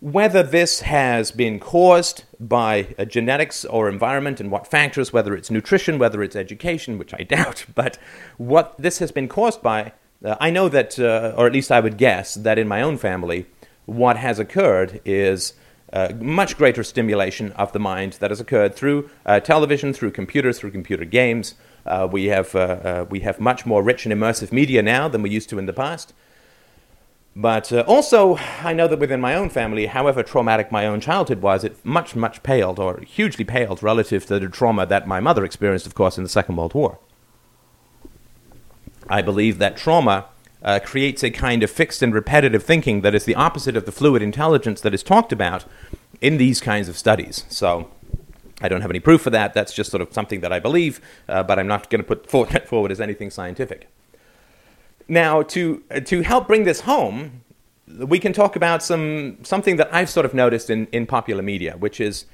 Whether 0.00 0.42
this 0.42 0.80
has 0.80 1.30
been 1.30 1.60
caused 1.60 2.24
by 2.40 2.94
uh, 2.98 3.04
genetics 3.04 3.64
or 3.64 3.88
environment 3.88 4.40
and 4.40 4.50
what 4.50 4.66
factors, 4.66 5.12
whether 5.12 5.34
it's 5.36 5.50
nutrition, 5.50 5.98
whether 5.98 6.22
it's 6.22 6.34
education, 6.34 6.98
which 6.98 7.14
I 7.14 7.22
doubt, 7.28 7.66
but 7.74 7.98
what 8.36 8.74
this 8.78 8.98
has 8.98 9.12
been 9.12 9.28
caused 9.28 9.62
by, 9.62 9.92
uh, 10.24 10.36
I 10.40 10.50
know 10.50 10.68
that, 10.68 10.98
uh, 10.98 11.34
or 11.36 11.46
at 11.46 11.52
least 11.52 11.70
I 11.70 11.80
would 11.80 11.98
guess, 11.98 12.34
that 12.34 12.58
in 12.58 12.66
my 12.66 12.82
own 12.82 12.98
family, 12.98 13.46
what 13.86 14.16
has 14.16 14.38
occurred 14.38 15.00
is 15.04 15.54
uh, 15.92 16.12
much 16.20 16.56
greater 16.56 16.82
stimulation 16.82 17.52
of 17.52 17.72
the 17.72 17.78
mind 17.78 18.14
that 18.14 18.30
has 18.30 18.40
occurred 18.40 18.74
through 18.74 19.10
uh, 19.26 19.40
television, 19.40 19.92
through 19.92 20.10
computers, 20.10 20.58
through 20.58 20.70
computer 20.70 21.04
games. 21.04 21.54
Uh, 21.84 22.08
we, 22.10 22.26
have, 22.26 22.54
uh, 22.54 22.58
uh, 22.58 23.06
we 23.10 23.20
have 23.20 23.40
much 23.40 23.66
more 23.66 23.82
rich 23.82 24.06
and 24.06 24.14
immersive 24.14 24.52
media 24.52 24.82
now 24.82 25.08
than 25.08 25.22
we 25.22 25.30
used 25.30 25.48
to 25.50 25.58
in 25.58 25.66
the 25.66 25.72
past. 25.72 26.14
But 27.34 27.72
also, 27.72 28.36
I 28.62 28.74
know 28.74 28.86
that 28.88 28.98
within 28.98 29.20
my 29.20 29.34
own 29.34 29.48
family, 29.48 29.86
however 29.86 30.22
traumatic 30.22 30.70
my 30.70 30.86
own 30.86 31.00
childhood 31.00 31.40
was, 31.40 31.64
it 31.64 31.82
much, 31.82 32.14
much 32.14 32.42
paled, 32.42 32.78
or 32.78 33.00
hugely 33.00 33.44
paled, 33.44 33.82
relative 33.82 34.26
to 34.26 34.38
the 34.38 34.48
trauma 34.48 34.84
that 34.86 35.08
my 35.08 35.18
mother 35.18 35.42
experienced, 35.42 35.86
of 35.86 35.94
course, 35.94 36.18
in 36.18 36.24
the 36.24 36.28
Second 36.28 36.56
World 36.56 36.74
War. 36.74 36.98
I 39.08 39.22
believe 39.22 39.58
that 39.58 39.78
trauma 39.78 40.26
uh, 40.64 40.80
creates 40.82 41.22
a 41.22 41.30
kind 41.30 41.62
of 41.62 41.70
fixed 41.70 42.02
and 42.02 42.14
repetitive 42.14 42.62
thinking 42.62 43.00
that 43.00 43.14
is 43.14 43.24
the 43.24 43.34
opposite 43.34 43.76
of 43.76 43.84
the 43.84 43.92
fluid 43.92 44.22
intelligence 44.22 44.80
that 44.80 44.94
is 44.94 45.02
talked 45.02 45.32
about 45.32 45.64
in 46.20 46.36
these 46.36 46.60
kinds 46.60 46.88
of 46.88 46.96
studies. 46.96 47.44
So, 47.48 47.90
I 48.62 48.68
don't 48.68 48.80
have 48.80 48.90
any 48.90 49.00
proof 49.00 49.22
for 49.22 49.30
that. 49.30 49.54
That's 49.54 49.74
just 49.74 49.90
sort 49.90 50.00
of 50.00 50.12
something 50.12 50.40
that 50.40 50.52
I 50.52 50.60
believe, 50.60 51.00
uh, 51.28 51.42
but 51.42 51.58
I'm 51.58 51.66
not 51.66 51.90
going 51.90 52.02
to 52.02 52.16
put 52.16 52.30
forward 52.68 52.92
as 52.92 53.00
anything 53.00 53.30
scientific. 53.30 53.88
Now, 55.08 55.42
to, 55.42 55.82
to 56.04 56.22
help 56.22 56.46
bring 56.46 56.64
this 56.64 56.82
home, 56.82 57.42
we 57.88 58.18
can 58.18 58.32
talk 58.32 58.56
about 58.56 58.82
some, 58.82 59.38
something 59.42 59.76
that 59.76 59.92
I've 59.92 60.08
sort 60.08 60.24
of 60.24 60.32
noticed 60.32 60.70
in, 60.70 60.86
in 60.92 61.06
popular 61.06 61.42
media, 61.42 61.76
which 61.76 62.00
is 62.00 62.24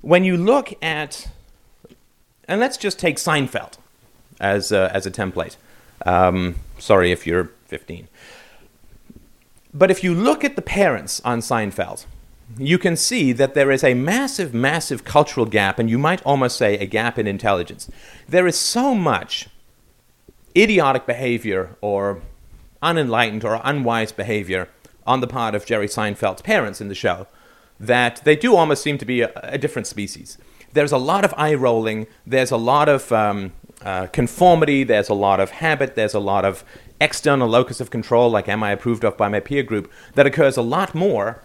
when 0.00 0.24
you 0.24 0.36
look 0.36 0.72
at, 0.82 1.28
and 2.46 2.60
let's 2.60 2.76
just 2.76 2.98
take 2.98 3.16
Seinfeld 3.16 3.74
as 4.38 4.70
a, 4.72 4.90
as 4.94 5.04
a 5.04 5.10
template. 5.10 5.56
Um, 6.04 6.56
sorry 6.78 7.12
if 7.12 7.26
you're 7.26 7.50
15. 7.66 8.08
But 9.72 9.90
if 9.90 10.02
you 10.02 10.14
look 10.14 10.44
at 10.44 10.56
the 10.56 10.62
parents 10.62 11.20
on 11.24 11.40
Seinfeld, 11.40 12.06
you 12.58 12.78
can 12.78 12.96
see 12.96 13.32
that 13.32 13.54
there 13.54 13.70
is 13.70 13.84
a 13.84 13.94
massive, 13.94 14.52
massive 14.52 15.04
cultural 15.04 15.46
gap, 15.46 15.78
and 15.78 15.88
you 15.88 15.98
might 15.98 16.22
almost 16.22 16.56
say 16.56 16.76
a 16.78 16.86
gap 16.86 17.18
in 17.18 17.26
intelligence. 17.26 17.88
There 18.28 18.46
is 18.46 18.58
so 18.58 18.94
much 18.94 19.48
idiotic 20.56 21.06
behavior 21.06 21.76
or 21.80 22.22
unenlightened 22.82 23.44
or 23.44 23.60
unwise 23.62 24.10
behavior 24.10 24.68
on 25.06 25.20
the 25.20 25.26
part 25.26 25.54
of 25.54 25.64
Jerry 25.64 25.86
Seinfeld's 25.86 26.42
parents 26.42 26.80
in 26.80 26.88
the 26.88 26.94
show 26.94 27.26
that 27.78 28.22
they 28.24 28.36
do 28.36 28.56
almost 28.56 28.82
seem 28.82 28.98
to 28.98 29.04
be 29.04 29.22
a, 29.22 29.32
a 29.36 29.58
different 29.58 29.86
species. 29.86 30.36
There's 30.72 30.92
a 30.92 30.98
lot 30.98 31.24
of 31.24 31.34
eye 31.36 31.54
rolling, 31.54 32.06
there's 32.26 32.50
a 32.50 32.56
lot 32.56 32.88
of 32.88 33.10
um, 33.10 33.52
uh, 33.84 34.06
conformity, 34.08 34.84
there's 34.84 35.08
a 35.08 35.14
lot 35.14 35.40
of 35.40 35.50
habit, 35.50 35.94
there's 35.94 36.14
a 36.14 36.20
lot 36.20 36.44
of 36.44 36.64
external 37.00 37.48
locus 37.48 37.80
of 37.80 37.90
control, 37.90 38.30
like 38.30 38.48
am 38.48 38.62
I 38.62 38.72
approved 38.72 39.04
of 39.04 39.16
by 39.16 39.28
my 39.28 39.40
peer 39.40 39.62
group, 39.62 39.90
that 40.14 40.26
occurs 40.26 40.56
a 40.56 40.62
lot 40.62 40.94
more 40.94 41.42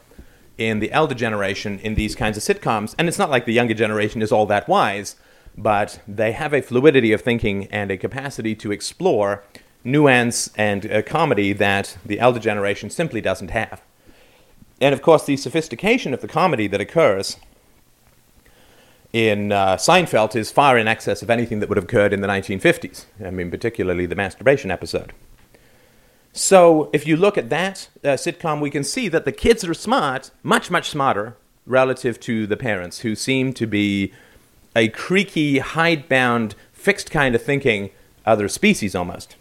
in 0.58 0.80
the 0.80 0.91
elder 0.91 1.15
generation 1.15 1.80
in 1.80 1.95
these 1.95 2.15
kinds 2.15 2.38
of 2.38 2.43
sitcoms. 2.43 2.95
And 2.98 3.08
it's 3.08 3.19
not 3.19 3.30
like 3.30 3.45
the 3.45 3.54
younger 3.54 3.74
generation 3.74 4.21
is 4.21 4.32
all 4.32 4.45
that 4.48 4.67
wise, 4.67 5.15
but 5.58 6.00
they 6.08 6.34
have 6.34 6.54
a 6.54 6.62
fluidity 6.62 7.12
of 7.13 7.21
thinking 7.21 7.65
and 7.67 7.91
a 7.91 7.98
capacity 7.98 8.56
to 8.56 8.71
explore 8.71 9.43
nuance 9.84 10.50
and 10.58 10.91
uh, 10.91 11.02
comedy 11.02 11.54
that 11.54 11.98
the 12.06 12.19
elder 12.19 12.39
generation 12.39 12.89
simply 12.89 13.21
doesn't 13.21 13.52
have. 13.52 13.82
And 14.82 14.93
of 14.93 15.02
course, 15.02 15.26
the 15.26 15.38
sophistication 15.38 16.13
of 16.13 16.21
the 16.21 16.28
comedy 16.28 16.67
that 16.67 16.82
occurs 16.82 17.38
in 19.15 19.54
uh, 19.54 19.78
Seinfeld 19.78 20.36
is 20.36 20.51
far 20.51 20.78
in 20.78 20.89
excess 20.89 21.21
of 21.21 21.30
anything 21.30 21.62
that 21.62 21.69
would 21.69 21.78
have 21.78 21.86
occurred 21.86 22.12
in 22.12 22.19
the 22.19 22.28
1950s. 22.28 23.06
I 23.23 23.30
mean, 23.30 23.49
particularly 23.49 24.06
the 24.06 24.13
masturbation 24.13 24.69
episode. 24.69 25.13
So, 26.34 26.89
if 26.91 27.08
you 27.08 27.15
look 27.15 27.38
at 27.38 27.49
that 27.49 27.88
uh, 28.04 28.17
sitcom, 28.17 28.60
we 28.60 28.69
can 28.69 28.84
see 28.84 29.08
that 29.08 29.23
the 29.23 29.32
kids 29.32 29.63
are 29.63 29.73
smart, 29.73 30.32
much, 30.43 30.69
much 30.69 30.89
smarter 30.89 31.38
relative 31.65 32.19
to 32.19 32.45
the 32.45 32.58
parents, 32.58 32.99
who 32.99 33.15
seem 33.15 33.54
to 33.54 33.65
be 33.65 34.12
a 34.75 34.89
creaky, 34.89 35.60
hidebound, 35.60 36.56
fixed 36.73 37.10
kind 37.10 37.36
of 37.36 37.41
thinking 37.41 37.91
other 38.25 38.49
species 38.49 38.95
almost. 38.95 39.38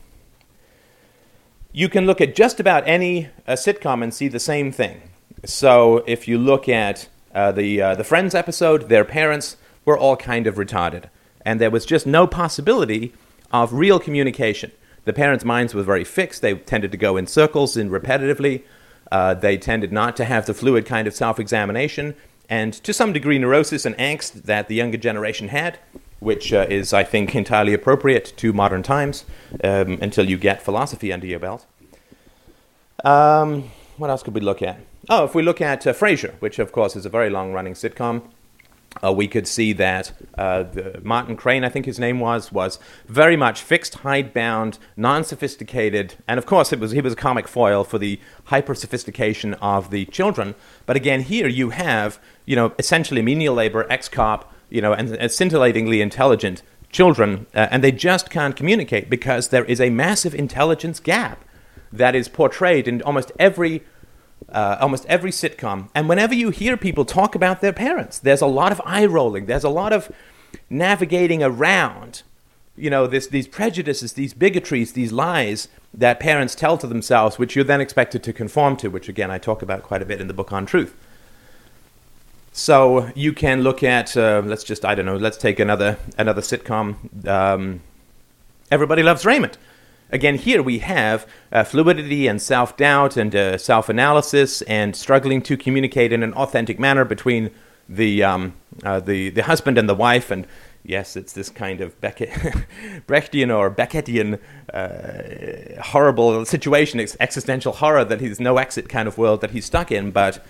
You 1.72 1.88
can 1.88 2.06
look 2.06 2.20
at 2.20 2.36
just 2.36 2.60
about 2.60 2.86
any 2.86 3.26
uh, 3.44 3.54
sitcom 3.54 4.04
and 4.04 4.14
see 4.14 4.28
the 4.28 4.38
same 4.38 4.70
thing. 4.70 5.10
So 5.44 6.04
if 6.06 6.28
you 6.28 6.38
look 6.38 6.68
at 6.68 7.08
uh, 7.34 7.50
the 7.50 7.82
uh, 7.82 7.94
the 7.96 8.04
Friends 8.04 8.36
episode, 8.36 8.88
their 8.88 9.04
parents 9.04 9.56
were 9.84 9.98
all 9.98 10.16
kind 10.16 10.46
of 10.46 10.56
retarded, 10.56 11.04
and 11.44 11.60
there 11.60 11.70
was 11.70 11.84
just 11.84 12.06
no 12.06 12.26
possibility 12.26 13.12
of 13.52 13.72
real 13.72 13.98
communication. 13.98 14.72
The 15.04 15.12
parents' 15.12 15.44
minds 15.44 15.74
were 15.74 15.82
very 15.82 16.04
fixed; 16.04 16.42
they 16.42 16.54
tended 16.54 16.92
to 16.92 16.98
go 16.98 17.16
in 17.16 17.26
circles 17.26 17.76
and 17.76 17.90
repetitively. 17.90 18.62
Uh, 19.12 19.34
they 19.34 19.56
tended 19.56 19.92
not 19.92 20.16
to 20.16 20.24
have 20.24 20.46
the 20.46 20.54
fluid 20.54 20.86
kind 20.86 21.06
of 21.06 21.14
self-examination, 21.14 22.14
and 22.48 22.72
to 22.72 22.92
some 22.92 23.12
degree 23.12 23.38
neurosis 23.38 23.84
and 23.84 23.96
angst 23.96 24.44
that 24.44 24.68
the 24.68 24.74
younger 24.74 24.98
generation 24.98 25.48
had, 25.48 25.78
which 26.20 26.52
uh, 26.52 26.66
is, 26.68 26.92
I 26.92 27.04
think, 27.04 27.34
entirely 27.34 27.74
appropriate 27.74 28.32
to 28.38 28.52
modern 28.52 28.82
times 28.82 29.24
um, 29.62 29.98
until 30.00 30.28
you 30.28 30.38
get 30.38 30.62
philosophy 30.62 31.12
under 31.12 31.26
your 31.26 31.38
belt. 31.38 31.66
Um, 33.04 33.70
what 33.98 34.10
else 34.10 34.22
could 34.22 34.34
we 34.34 34.40
look 34.40 34.62
at? 34.62 34.78
Oh, 35.08 35.24
if 35.24 35.34
we 35.34 35.42
look 35.42 35.60
at 35.60 35.86
uh, 35.86 35.92
Frasier, 35.92 36.34
which 36.40 36.58
of 36.58 36.72
course 36.72 36.96
is 36.96 37.04
a 37.04 37.10
very 37.10 37.28
long 37.28 37.52
running 37.52 37.74
sitcom, 37.74 38.22
uh, 39.02 39.12
we 39.12 39.28
could 39.28 39.46
see 39.46 39.72
that 39.72 40.12
uh, 40.36 40.62
the 40.62 41.00
Martin 41.02 41.36
Crane, 41.36 41.64
I 41.64 41.68
think 41.68 41.86
his 41.86 41.98
name 41.98 42.20
was, 42.20 42.52
was 42.52 42.78
very 43.06 43.36
much 43.36 43.62
fixed, 43.62 43.96
hidebound, 43.96 44.78
non-sophisticated, 44.96 46.14
and 46.28 46.38
of 46.38 46.46
course 46.46 46.72
it 46.72 46.80
was 46.80 46.92
he 46.92 47.00
was 47.00 47.12
a 47.12 47.16
comic 47.16 47.48
foil 47.48 47.84
for 47.84 47.98
the 47.98 48.20
hyper 48.44 48.74
sophistication 48.74 49.54
of 49.54 49.90
the 49.90 50.04
children. 50.06 50.54
But 50.86 50.96
again, 50.96 51.22
here 51.22 51.48
you 51.48 51.70
have 51.70 52.18
you 52.46 52.56
know 52.56 52.72
essentially 52.78 53.22
menial 53.22 53.54
labor, 53.54 53.86
ex-cop, 53.90 54.52
you 54.70 54.80
know, 54.80 54.92
and, 54.92 55.10
and 55.16 55.30
scintillatingly 55.30 56.00
intelligent 56.00 56.62
children, 56.90 57.46
uh, 57.54 57.68
and 57.70 57.82
they 57.82 57.92
just 57.92 58.30
can't 58.30 58.56
communicate 58.56 59.10
because 59.10 59.48
there 59.48 59.64
is 59.64 59.80
a 59.80 59.90
massive 59.90 60.34
intelligence 60.34 61.00
gap 61.00 61.44
that 61.92 62.14
is 62.14 62.28
portrayed 62.28 62.88
in 62.88 63.02
almost 63.02 63.32
every 63.38 63.82
uh, 64.48 64.76
almost 64.80 65.06
every 65.06 65.30
sitcom. 65.30 65.88
And 65.94 66.08
whenever 66.08 66.34
you 66.34 66.50
hear 66.50 66.76
people 66.76 67.04
talk 67.04 67.34
about 67.34 67.60
their 67.60 67.72
parents, 67.72 68.18
there's 68.18 68.40
a 68.40 68.46
lot 68.46 68.72
of 68.72 68.80
eye 68.84 69.06
rolling. 69.06 69.46
There's 69.46 69.64
a 69.64 69.68
lot 69.68 69.92
of 69.92 70.10
navigating 70.70 71.42
around, 71.42 72.22
you 72.76 72.90
know, 72.90 73.06
this, 73.06 73.26
these 73.26 73.48
prejudices, 73.48 74.12
these 74.12 74.34
bigotries, 74.34 74.92
these 74.92 75.12
lies 75.12 75.68
that 75.92 76.20
parents 76.20 76.54
tell 76.54 76.76
to 76.78 76.86
themselves, 76.86 77.38
which 77.38 77.54
you're 77.54 77.64
then 77.64 77.80
expected 77.80 78.22
to 78.24 78.32
conform 78.32 78.76
to, 78.76 78.88
which 78.88 79.08
again 79.08 79.30
I 79.30 79.38
talk 79.38 79.62
about 79.62 79.82
quite 79.82 80.02
a 80.02 80.04
bit 80.04 80.20
in 80.20 80.28
the 80.28 80.34
book 80.34 80.52
on 80.52 80.66
truth. 80.66 80.94
So 82.52 83.10
you 83.14 83.32
can 83.32 83.62
look 83.62 83.82
at, 83.82 84.16
uh, 84.16 84.42
let's 84.44 84.64
just, 84.64 84.84
I 84.84 84.94
don't 84.94 85.06
know, 85.06 85.16
let's 85.16 85.36
take 85.36 85.58
another 85.58 85.98
another 86.16 86.40
sitcom. 86.40 87.26
Um, 87.26 87.80
Everybody 88.70 89.02
loves 89.02 89.26
Raymond. 89.26 89.58
Again, 90.14 90.36
here 90.36 90.62
we 90.62 90.78
have 90.78 91.28
uh, 91.50 91.64
fluidity 91.64 92.28
and 92.28 92.40
self 92.40 92.76
doubt 92.76 93.16
and 93.16 93.34
uh, 93.34 93.58
self 93.58 93.88
analysis 93.88 94.62
and 94.62 94.94
struggling 94.94 95.42
to 95.42 95.56
communicate 95.56 96.12
in 96.12 96.22
an 96.22 96.32
authentic 96.34 96.78
manner 96.78 97.04
between 97.04 97.50
the, 97.88 98.22
um, 98.22 98.54
uh, 98.84 99.00
the, 99.00 99.30
the 99.30 99.42
husband 99.42 99.76
and 99.76 99.88
the 99.88 99.94
wife. 99.94 100.30
And 100.30 100.46
yes, 100.84 101.16
it's 101.16 101.32
this 101.32 101.48
kind 101.50 101.80
of 101.80 102.00
Beckett, 102.00 102.30
Brechtian 103.08 103.52
or 103.52 103.72
Beckettian 103.72 104.38
uh, 104.72 105.82
horrible 105.82 106.44
situation, 106.44 107.00
existential 107.00 107.72
horror 107.72 108.04
that 108.04 108.20
he's 108.20 108.38
no 108.38 108.58
exit 108.58 108.88
kind 108.88 109.08
of 109.08 109.18
world 109.18 109.40
that 109.40 109.50
he's 109.50 109.64
stuck 109.64 109.90
in. 109.90 110.12
But 110.12 110.46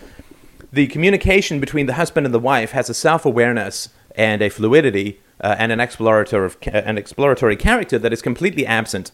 the 0.74 0.88
communication 0.88 1.58
between 1.58 1.86
the 1.86 1.94
husband 1.94 2.26
and 2.26 2.34
the 2.34 2.38
wife 2.38 2.72
has 2.72 2.90
a 2.90 2.94
self 2.94 3.24
awareness 3.24 3.88
and 4.14 4.42
a 4.42 4.50
fluidity 4.50 5.22
uh, 5.40 5.56
and 5.58 5.72
an 5.72 5.80
exploratory, 5.80 6.50
an 6.66 6.98
exploratory 6.98 7.56
character 7.56 7.98
that 7.98 8.12
is 8.12 8.20
completely 8.20 8.66
absent 8.66 9.10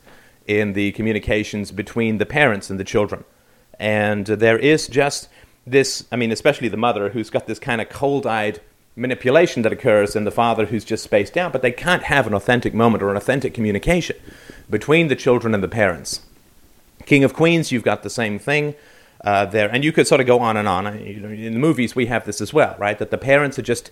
in 0.59 0.73
the 0.73 0.91
communications 0.93 1.71
between 1.71 2.19
the 2.19 2.27
parents 2.27 2.71
and 2.71 2.81
the 2.81 2.85
children. 2.85 3.23
And 3.79 4.27
there 4.27 4.59
is 4.59 4.89
just 4.89 5.29
this, 5.65 6.05
I 6.11 6.17
mean, 6.17 6.33
especially 6.33 6.69
the 6.69 6.77
mother 6.77 7.11
who's 7.11 7.31
got 7.31 7.47
this 7.47 7.61
kind 7.61 7.81
of 7.81 7.89
cold 7.89 8.27
eyed 8.27 8.61
manipulation 8.97 9.63
that 9.63 9.73
occurs, 9.73 10.17
and 10.17 10.27
the 10.27 10.33
father 10.33 10.67
who's 10.67 10.85
just 10.85 11.05
spaced 11.05 11.37
out, 11.37 11.53
but 11.53 11.63
they 11.63 11.71
can't 11.71 12.03
have 12.03 12.27
an 12.27 12.35
authentic 12.35 12.75
moment 12.75 13.03
or 13.03 13.11
an 13.11 13.17
authentic 13.17 13.55
communication 13.55 14.17
between 14.69 15.07
the 15.07 15.17
children 15.17 15.55
and 15.55 15.63
the 15.63 15.69
parents. 15.69 16.21
King 17.07 17.23
of 17.23 17.33
Queens, 17.33 17.71
you've 17.71 17.85
got 17.85 18.03
the 18.03 18.11
same 18.11 18.39
thing. 18.39 18.75
Uh, 19.23 19.45
there, 19.45 19.69
and 19.71 19.85
you 19.85 19.93
could 19.93 20.07
sort 20.07 20.21
of 20.21 20.27
go 20.27 20.41
on 20.41 20.57
and 20.57 20.67
on. 20.67 20.87
In 20.87 21.53
the 21.53 21.59
movies, 21.59 21.95
we 21.95 22.07
have 22.07 22.25
this 22.25 22.41
as 22.41 22.55
well, 22.55 22.75
right? 22.79 22.99
That 22.99 23.11
the 23.11 23.19
parents 23.19 23.59
are 23.59 23.63
just 23.63 23.91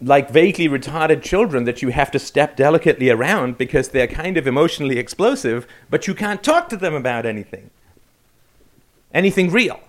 like 0.00 0.30
vaguely 0.30 0.68
retarded 0.68 1.22
children 1.22 1.64
that 1.64 1.82
you 1.82 1.88
have 1.88 2.10
to 2.10 2.18
step 2.18 2.56
delicately 2.56 3.10
around 3.10 3.56
because 3.56 3.88
they're 3.88 4.06
kind 4.06 4.36
of 4.36 4.46
emotionally 4.46 4.98
explosive, 4.98 5.66
but 5.88 6.06
you 6.06 6.14
can't 6.14 6.42
talk 6.42 6.68
to 6.68 6.76
them 6.76 6.94
about 6.94 7.24
anything. 7.24 7.70
Anything 9.12 9.50
real. 9.50 9.80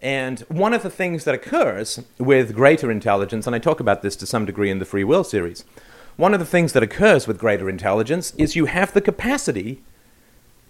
And 0.00 0.40
one 0.40 0.72
of 0.72 0.82
the 0.82 0.90
things 0.90 1.24
that 1.24 1.34
occurs 1.34 2.02
with 2.18 2.54
greater 2.54 2.90
intelligence, 2.90 3.46
and 3.46 3.54
I 3.54 3.58
talk 3.58 3.80
about 3.80 4.02
this 4.02 4.16
to 4.16 4.26
some 4.26 4.46
degree 4.46 4.70
in 4.70 4.78
the 4.78 4.84
Free 4.84 5.04
Will 5.04 5.24
series, 5.24 5.64
one 6.16 6.34
of 6.34 6.40
the 6.40 6.46
things 6.46 6.72
that 6.72 6.82
occurs 6.82 7.26
with 7.26 7.38
greater 7.38 7.68
intelligence 7.68 8.32
is 8.38 8.56
you 8.56 8.66
have 8.66 8.92
the 8.92 9.00
capacity 9.00 9.82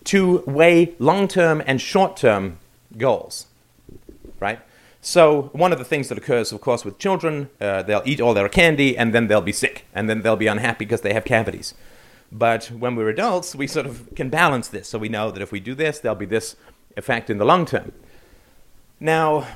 to 0.04 0.42
weigh 0.46 0.94
long 0.98 1.28
term 1.28 1.62
and 1.66 1.80
short 1.80 2.16
term 2.16 2.58
goals, 2.96 3.46
right? 4.40 4.60
So, 5.00 5.50
one 5.52 5.72
of 5.72 5.78
the 5.78 5.84
things 5.84 6.08
that 6.08 6.18
occurs, 6.18 6.50
of 6.50 6.60
course, 6.60 6.84
with 6.84 6.98
children, 6.98 7.50
uh, 7.60 7.82
they'll 7.82 8.02
eat 8.04 8.20
all 8.20 8.34
their 8.34 8.48
candy 8.48 8.98
and 8.98 9.14
then 9.14 9.28
they'll 9.28 9.40
be 9.40 9.52
sick 9.52 9.86
and 9.94 10.10
then 10.10 10.22
they'll 10.22 10.36
be 10.36 10.48
unhappy 10.48 10.84
because 10.84 11.02
they 11.02 11.14
have 11.14 11.24
cavities. 11.24 11.74
But 12.32 12.66
when 12.66 12.96
we're 12.96 13.08
adults, 13.08 13.54
we 13.54 13.66
sort 13.66 13.86
of 13.86 14.08
can 14.16 14.28
balance 14.28 14.68
this. 14.68 14.88
So, 14.88 14.98
we 14.98 15.08
know 15.08 15.30
that 15.30 15.40
if 15.40 15.52
we 15.52 15.60
do 15.60 15.74
this, 15.74 16.00
there'll 16.00 16.16
be 16.16 16.26
this 16.26 16.56
effect 16.96 17.30
in 17.30 17.38
the 17.38 17.44
long 17.44 17.64
term. 17.64 17.92
Now, 18.98 19.46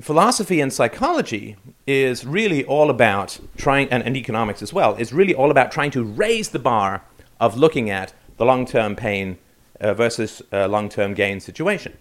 philosophy 0.00 0.60
and 0.60 0.72
psychology 0.72 1.56
is 1.88 2.24
really 2.24 2.64
all 2.64 2.88
about 2.88 3.40
trying, 3.56 3.88
and, 3.90 4.02
and 4.04 4.16
economics 4.16 4.62
as 4.62 4.72
well, 4.72 4.94
is 4.94 5.12
really 5.12 5.34
all 5.34 5.50
about 5.50 5.72
trying 5.72 5.90
to 5.90 6.04
raise 6.04 6.50
the 6.50 6.60
bar 6.60 7.02
of 7.40 7.56
looking 7.56 7.90
at 7.90 8.12
the 8.36 8.44
long 8.44 8.64
term 8.64 8.94
pain 8.94 9.38
uh, 9.80 9.92
versus 9.92 10.40
uh, 10.52 10.68
long 10.68 10.88
term 10.88 11.14
gain 11.14 11.40
situation. 11.40 11.96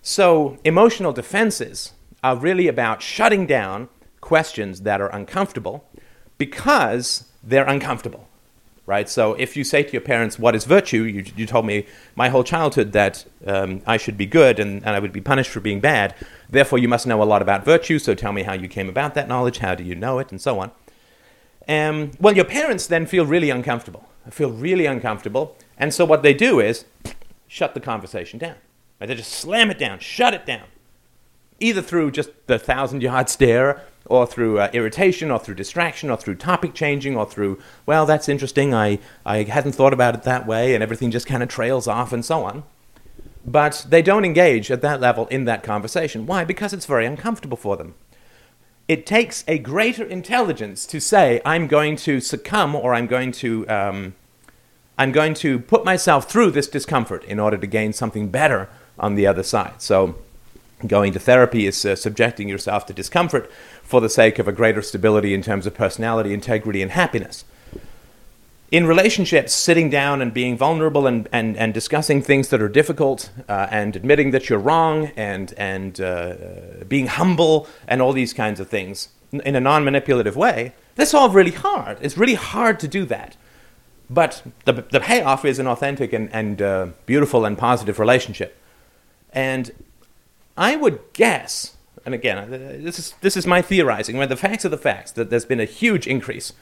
So, 0.00 0.58
emotional 0.64 1.12
defenses 1.12 1.92
are 2.22 2.36
really 2.36 2.68
about 2.68 3.02
shutting 3.02 3.46
down 3.46 3.88
questions 4.20 4.82
that 4.82 5.00
are 5.00 5.08
uncomfortable 5.08 5.84
because 6.36 7.24
they're 7.42 7.66
uncomfortable, 7.66 8.28
right? 8.86 9.08
So 9.08 9.34
if 9.34 9.56
you 9.56 9.64
say 9.64 9.82
to 9.82 9.92
your 9.92 10.00
parents, 10.00 10.38
What 10.38 10.54
is 10.54 10.64
virtue? 10.64 11.04
You, 11.04 11.24
you 11.36 11.46
told 11.46 11.66
me 11.66 11.86
my 12.16 12.28
whole 12.28 12.44
childhood 12.44 12.92
that 12.92 13.24
um, 13.46 13.82
I 13.86 13.96
should 13.96 14.18
be 14.18 14.26
good 14.26 14.58
and, 14.58 14.84
and 14.84 14.90
I 14.90 14.98
would 14.98 15.12
be 15.12 15.20
punished 15.20 15.50
for 15.50 15.60
being 15.60 15.80
bad. 15.80 16.14
Therefore, 16.48 16.78
you 16.78 16.88
must 16.88 17.06
know 17.06 17.22
a 17.22 17.24
lot 17.24 17.42
about 17.42 17.64
virtue, 17.64 17.98
so 17.98 18.14
tell 18.14 18.32
me 18.32 18.42
how 18.42 18.54
you 18.54 18.68
came 18.68 18.88
about 18.88 19.14
that 19.14 19.28
knowledge, 19.28 19.58
how 19.58 19.74
do 19.74 19.84
you 19.84 19.94
know 19.94 20.18
it, 20.18 20.30
and 20.30 20.40
so 20.40 20.60
on. 20.60 20.70
Um, 21.68 22.12
well, 22.18 22.34
your 22.34 22.46
parents 22.46 22.86
then 22.86 23.04
feel 23.04 23.26
really 23.26 23.50
uncomfortable, 23.50 24.08
feel 24.30 24.50
really 24.50 24.86
uncomfortable, 24.86 25.54
and 25.76 25.92
so 25.92 26.06
what 26.06 26.22
they 26.22 26.32
do 26.32 26.60
is 26.60 26.86
shut 27.46 27.74
the 27.74 27.80
conversation 27.80 28.38
down. 28.38 28.56
Right? 28.98 29.06
They 29.06 29.14
just 29.14 29.32
slam 29.32 29.70
it 29.70 29.78
down, 29.78 29.98
shut 29.98 30.32
it 30.32 30.46
down 30.46 30.64
either 31.60 31.82
through 31.82 32.10
just 32.10 32.30
the 32.46 32.58
thousand 32.58 33.02
yard 33.02 33.28
stare 33.28 33.82
or 34.06 34.26
through 34.26 34.58
uh, 34.58 34.70
irritation 34.72 35.30
or 35.30 35.38
through 35.38 35.54
distraction 35.54 36.10
or 36.10 36.16
through 36.16 36.34
topic 36.34 36.72
changing 36.74 37.16
or 37.16 37.26
through 37.26 37.60
well 37.84 38.06
that's 38.06 38.28
interesting 38.28 38.72
i, 38.72 38.98
I 39.24 39.42
hadn't 39.42 39.72
thought 39.72 39.92
about 39.92 40.14
it 40.14 40.22
that 40.22 40.46
way 40.46 40.74
and 40.74 40.82
everything 40.82 41.10
just 41.10 41.26
kind 41.26 41.42
of 41.42 41.48
trails 41.48 41.86
off 41.86 42.12
and 42.12 42.24
so 42.24 42.44
on. 42.44 42.64
But 43.44 43.86
they 43.88 44.02
don't 44.02 44.24
engage 44.24 44.70
at 44.70 44.82
that 44.82 45.00
level 45.00 45.26
in 45.28 45.46
that 45.46 45.62
conversation. 45.62 46.26
Why? 46.26 46.44
Because 46.44 46.74
it's 46.74 46.84
very 46.84 47.06
uncomfortable 47.06 47.56
for 47.56 47.78
them. 47.78 47.94
It 48.88 49.06
takes 49.06 49.42
a 49.48 49.58
greater 49.58 50.04
intelligence 50.04 50.86
to 50.86 51.00
say 51.00 51.42
i'm 51.44 51.66
going 51.66 51.96
to 51.96 52.20
succumb 52.20 52.74
or 52.74 52.94
i'm 52.94 53.06
going 53.06 53.32
to 53.32 53.68
um, 53.68 54.14
i'm 54.96 55.12
going 55.12 55.34
to 55.34 55.58
put 55.58 55.84
myself 55.84 56.30
through 56.30 56.50
this 56.52 56.68
discomfort 56.68 57.22
in 57.24 57.38
order 57.38 57.58
to 57.58 57.66
gain 57.66 57.92
something 57.92 58.28
better 58.30 58.68
on 58.98 59.14
the 59.14 59.26
other 59.26 59.42
side. 59.42 59.80
So 59.80 60.16
Going 60.86 61.12
to 61.12 61.18
therapy 61.18 61.66
is 61.66 61.84
uh, 61.84 61.96
subjecting 61.96 62.48
yourself 62.48 62.86
to 62.86 62.92
discomfort 62.92 63.50
for 63.82 64.00
the 64.00 64.08
sake 64.08 64.38
of 64.38 64.46
a 64.46 64.52
greater 64.52 64.80
stability 64.80 65.34
in 65.34 65.42
terms 65.42 65.66
of 65.66 65.74
personality, 65.74 66.32
integrity, 66.32 66.82
and 66.82 66.92
happiness. 66.92 67.44
In 68.70 68.86
relationships, 68.86 69.52
sitting 69.52 69.90
down 69.90 70.20
and 70.20 70.32
being 70.32 70.56
vulnerable 70.56 71.06
and, 71.06 71.26
and, 71.32 71.56
and 71.56 71.74
discussing 71.74 72.22
things 72.22 72.50
that 72.50 72.62
are 72.62 72.68
difficult 72.68 73.30
uh, 73.48 73.66
and 73.70 73.96
admitting 73.96 74.30
that 74.30 74.48
you're 74.48 74.58
wrong 74.58 75.06
and, 75.16 75.52
and 75.56 76.00
uh, 76.00 76.34
being 76.86 77.06
humble 77.06 77.66
and 77.88 78.00
all 78.00 78.12
these 78.12 78.32
kinds 78.32 78.60
of 78.60 78.68
things 78.68 79.08
in 79.32 79.56
a 79.56 79.60
non 79.60 79.84
manipulative 79.84 80.36
way, 80.36 80.74
that's 80.94 81.14
all 81.14 81.30
really 81.30 81.50
hard. 81.50 81.98
It's 82.00 82.16
really 82.16 82.34
hard 82.34 82.78
to 82.80 82.88
do 82.88 83.04
that. 83.06 83.36
But 84.10 84.42
the, 84.64 84.72
the 84.72 85.00
payoff 85.00 85.44
is 85.44 85.58
an 85.58 85.66
authentic 85.66 86.12
and, 86.12 86.32
and 86.32 86.62
uh, 86.62 86.88
beautiful 87.04 87.44
and 87.44 87.58
positive 87.58 87.98
relationship. 87.98 88.56
And 89.32 89.70
I 90.58 90.74
would 90.74 90.98
guess, 91.12 91.76
and 92.04 92.14
again, 92.14 92.36
uh, 92.36 92.46
this 92.48 92.98
is, 92.98 93.14
this 93.20 93.36
is 93.36 93.46
my 93.46 93.62
theorizing, 93.62 94.16
where 94.16 94.26
the 94.26 94.36
facts 94.36 94.64
are 94.64 94.70
the 94.70 94.76
facts, 94.76 95.12
that 95.12 95.30
there's 95.30 95.44
been 95.44 95.60
a 95.60 95.64
huge 95.64 96.08
increase, 96.08 96.52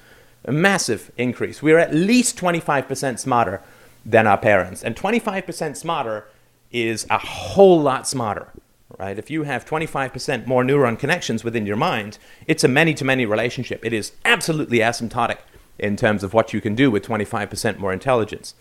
a 0.44 0.52
massive 0.52 1.10
increase. 1.16 1.62
We're 1.62 1.78
at 1.78 1.94
least 1.94 2.36
25% 2.38 3.18
smarter 3.18 3.62
than 4.04 4.26
our 4.26 4.36
parents. 4.36 4.84
And 4.84 4.94
25% 4.94 5.76
smarter 5.76 6.28
is 6.70 7.06
a 7.08 7.16
whole 7.16 7.80
lot 7.80 8.06
smarter, 8.06 8.52
right? 8.98 9.18
If 9.18 9.30
you 9.30 9.44
have 9.44 9.64
25% 9.64 10.46
more 10.46 10.62
neuron 10.62 10.98
connections 10.98 11.42
within 11.42 11.64
your 11.64 11.76
mind, 11.76 12.18
it's 12.46 12.64
a 12.64 12.68
many 12.68 12.92
to 12.94 13.04
many 13.04 13.24
relationship. 13.24 13.82
It 13.82 13.94
is 13.94 14.12
absolutely 14.26 14.80
asymptotic 14.80 15.38
in 15.78 15.96
terms 15.96 16.22
of 16.22 16.34
what 16.34 16.52
you 16.52 16.60
can 16.60 16.74
do 16.74 16.90
with 16.90 17.06
25% 17.06 17.78
more 17.78 17.94
intelligence. 17.94 18.54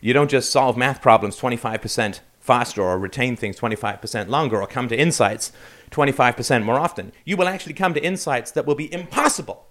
You 0.00 0.12
don't 0.12 0.30
just 0.30 0.52
solve 0.52 0.76
math 0.76 1.02
problems 1.02 1.40
25% 1.40 2.20
faster 2.46 2.80
or 2.80 2.98
retain 2.98 3.34
things 3.36 3.58
25% 3.58 4.28
longer 4.28 4.62
or 4.62 4.66
come 4.66 4.88
to 4.88 4.96
insights 4.96 5.52
25% 5.90 6.64
more 6.64 6.78
often. 6.78 7.12
You 7.24 7.36
will 7.36 7.48
actually 7.48 7.74
come 7.74 7.92
to 7.94 8.02
insights 8.02 8.52
that 8.52 8.66
will 8.66 8.76
be 8.76 8.92
impossible 8.92 9.66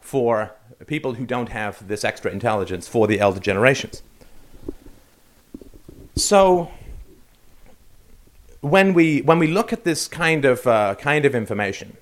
for 0.00 0.52
people 0.86 1.14
who 1.14 1.26
don't 1.26 1.50
have 1.50 1.86
this 1.86 2.04
extra 2.04 2.30
intelligence 2.30 2.88
for 2.88 3.06
the 3.06 3.20
elder 3.20 3.40
generations. 3.40 4.02
So, 6.16 6.70
when 8.60 8.94
we, 8.94 9.20
when 9.20 9.38
we 9.38 9.46
look 9.46 9.72
at 9.72 9.84
this 9.84 10.08
kind 10.08 10.44
of, 10.44 10.66
uh, 10.66 10.94
kind 10.96 11.24
of 11.24 11.34
information, 11.34 11.96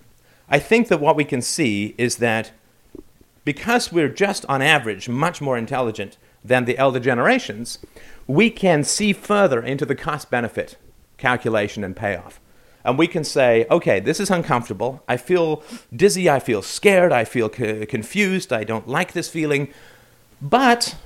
I 0.48 0.58
think 0.58 0.88
that 0.88 1.00
what 1.00 1.16
we 1.16 1.24
can 1.24 1.42
see 1.42 1.94
is 1.98 2.16
that 2.16 2.52
because 3.44 3.92
we're 3.92 4.08
just 4.08 4.46
on 4.46 4.62
average 4.62 5.08
much 5.08 5.40
more 5.40 5.58
intelligent 5.58 6.16
than 6.44 6.64
the 6.64 6.78
elder 6.78 7.00
generations, 7.00 7.78
we 8.26 8.50
can 8.50 8.84
see 8.84 9.12
further 9.12 9.62
into 9.62 9.86
the 9.86 9.94
cost 9.94 10.30
benefit 10.30 10.76
calculation 11.16 11.84
and 11.84 11.96
payoff. 11.96 12.40
And 12.84 12.96
we 12.96 13.08
can 13.08 13.24
say, 13.24 13.66
okay, 13.70 13.98
this 13.98 14.20
is 14.20 14.30
uncomfortable. 14.30 15.02
I 15.08 15.16
feel 15.16 15.62
dizzy. 15.94 16.30
I 16.30 16.38
feel 16.38 16.62
scared. 16.62 17.12
I 17.12 17.24
feel 17.24 17.52
c- 17.52 17.84
confused. 17.86 18.52
I 18.52 18.62
don't 18.62 18.86
like 18.86 19.12
this 19.12 19.28
feeling. 19.28 19.72
But 20.40 20.96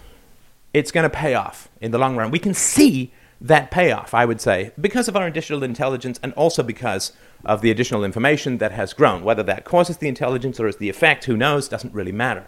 it's 0.74 0.92
going 0.92 1.04
to 1.04 1.10
pay 1.10 1.34
off 1.34 1.68
in 1.80 1.90
the 1.90 1.98
long 1.98 2.16
run. 2.16 2.30
We 2.30 2.38
can 2.38 2.52
see 2.52 3.12
that 3.40 3.70
payoff, 3.70 4.12
I 4.12 4.26
would 4.26 4.40
say, 4.42 4.72
because 4.78 5.08
of 5.08 5.16
our 5.16 5.26
additional 5.26 5.62
intelligence 5.62 6.20
and 6.22 6.34
also 6.34 6.62
because 6.62 7.12
of 7.46 7.62
the 7.62 7.70
additional 7.70 8.04
information 8.04 8.58
that 8.58 8.72
has 8.72 8.92
grown. 8.92 9.24
Whether 9.24 9.42
that 9.44 9.64
causes 9.64 9.96
the 9.96 10.08
intelligence 10.08 10.60
or 10.60 10.68
is 10.68 10.76
the 10.76 10.90
effect, 10.90 11.24
who 11.24 11.36
knows, 11.36 11.66
doesn't 11.66 11.94
really 11.94 12.12
matter. 12.12 12.46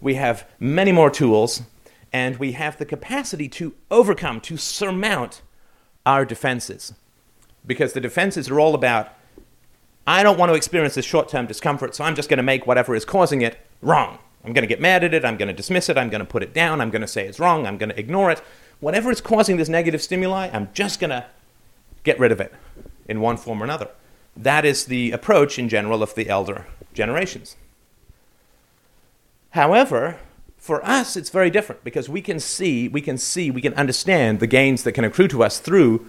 We 0.00 0.14
have 0.16 0.44
many 0.58 0.90
more 0.90 1.10
tools 1.10 1.62
and 2.16 2.38
we 2.38 2.52
have 2.52 2.78
the 2.78 2.86
capacity 2.86 3.46
to 3.46 3.74
overcome, 3.90 4.40
to 4.40 4.56
surmount 4.56 5.42
our 6.06 6.24
defenses. 6.24 6.94
Because 7.66 7.92
the 7.92 8.00
defenses 8.00 8.48
are 8.48 8.58
all 8.58 8.74
about 8.74 9.12
I 10.06 10.22
don't 10.22 10.38
want 10.38 10.50
to 10.50 10.56
experience 10.56 10.94
this 10.94 11.04
short 11.04 11.28
term 11.28 11.46
discomfort, 11.46 11.94
so 11.94 12.04
I'm 12.04 12.14
just 12.14 12.30
going 12.30 12.38
to 12.38 12.42
make 12.42 12.66
whatever 12.66 12.94
is 12.94 13.04
causing 13.04 13.42
it 13.42 13.58
wrong. 13.82 14.18
I'm 14.44 14.54
going 14.54 14.62
to 14.62 14.68
get 14.68 14.80
mad 14.80 15.04
at 15.04 15.12
it, 15.12 15.26
I'm 15.26 15.36
going 15.36 15.48
to 15.48 15.52
dismiss 15.54 15.90
it, 15.90 15.98
I'm 15.98 16.08
going 16.08 16.20
to 16.20 16.32
put 16.34 16.42
it 16.42 16.54
down, 16.54 16.80
I'm 16.80 16.90
going 16.90 17.02
to 17.02 17.08
say 17.08 17.26
it's 17.26 17.38
wrong, 17.38 17.66
I'm 17.66 17.76
going 17.76 17.90
to 17.90 17.98
ignore 17.98 18.30
it. 18.30 18.40
Whatever 18.80 19.10
is 19.10 19.20
causing 19.20 19.58
this 19.58 19.68
negative 19.68 20.00
stimuli, 20.00 20.48
I'm 20.50 20.70
just 20.72 21.00
going 21.00 21.10
to 21.10 21.26
get 22.02 22.18
rid 22.18 22.32
of 22.32 22.40
it 22.40 22.54
in 23.06 23.20
one 23.20 23.36
form 23.36 23.60
or 23.60 23.64
another. 23.64 23.90
That 24.34 24.64
is 24.64 24.86
the 24.86 25.10
approach 25.10 25.58
in 25.58 25.68
general 25.68 26.02
of 26.02 26.14
the 26.14 26.30
elder 26.30 26.66
generations. 26.94 27.56
However, 29.50 30.18
for 30.66 30.84
us, 30.84 31.16
it's 31.16 31.30
very 31.30 31.48
different 31.48 31.84
because 31.84 32.08
we 32.08 32.20
can 32.20 32.40
see, 32.40 32.88
we 32.88 33.00
can 33.00 33.16
see, 33.16 33.52
we 33.52 33.62
can 33.62 33.72
understand 33.74 34.40
the 34.40 34.48
gains 34.48 34.82
that 34.82 34.92
can 34.92 35.04
accrue 35.04 35.28
to 35.28 35.44
us 35.44 35.60
through 35.60 36.04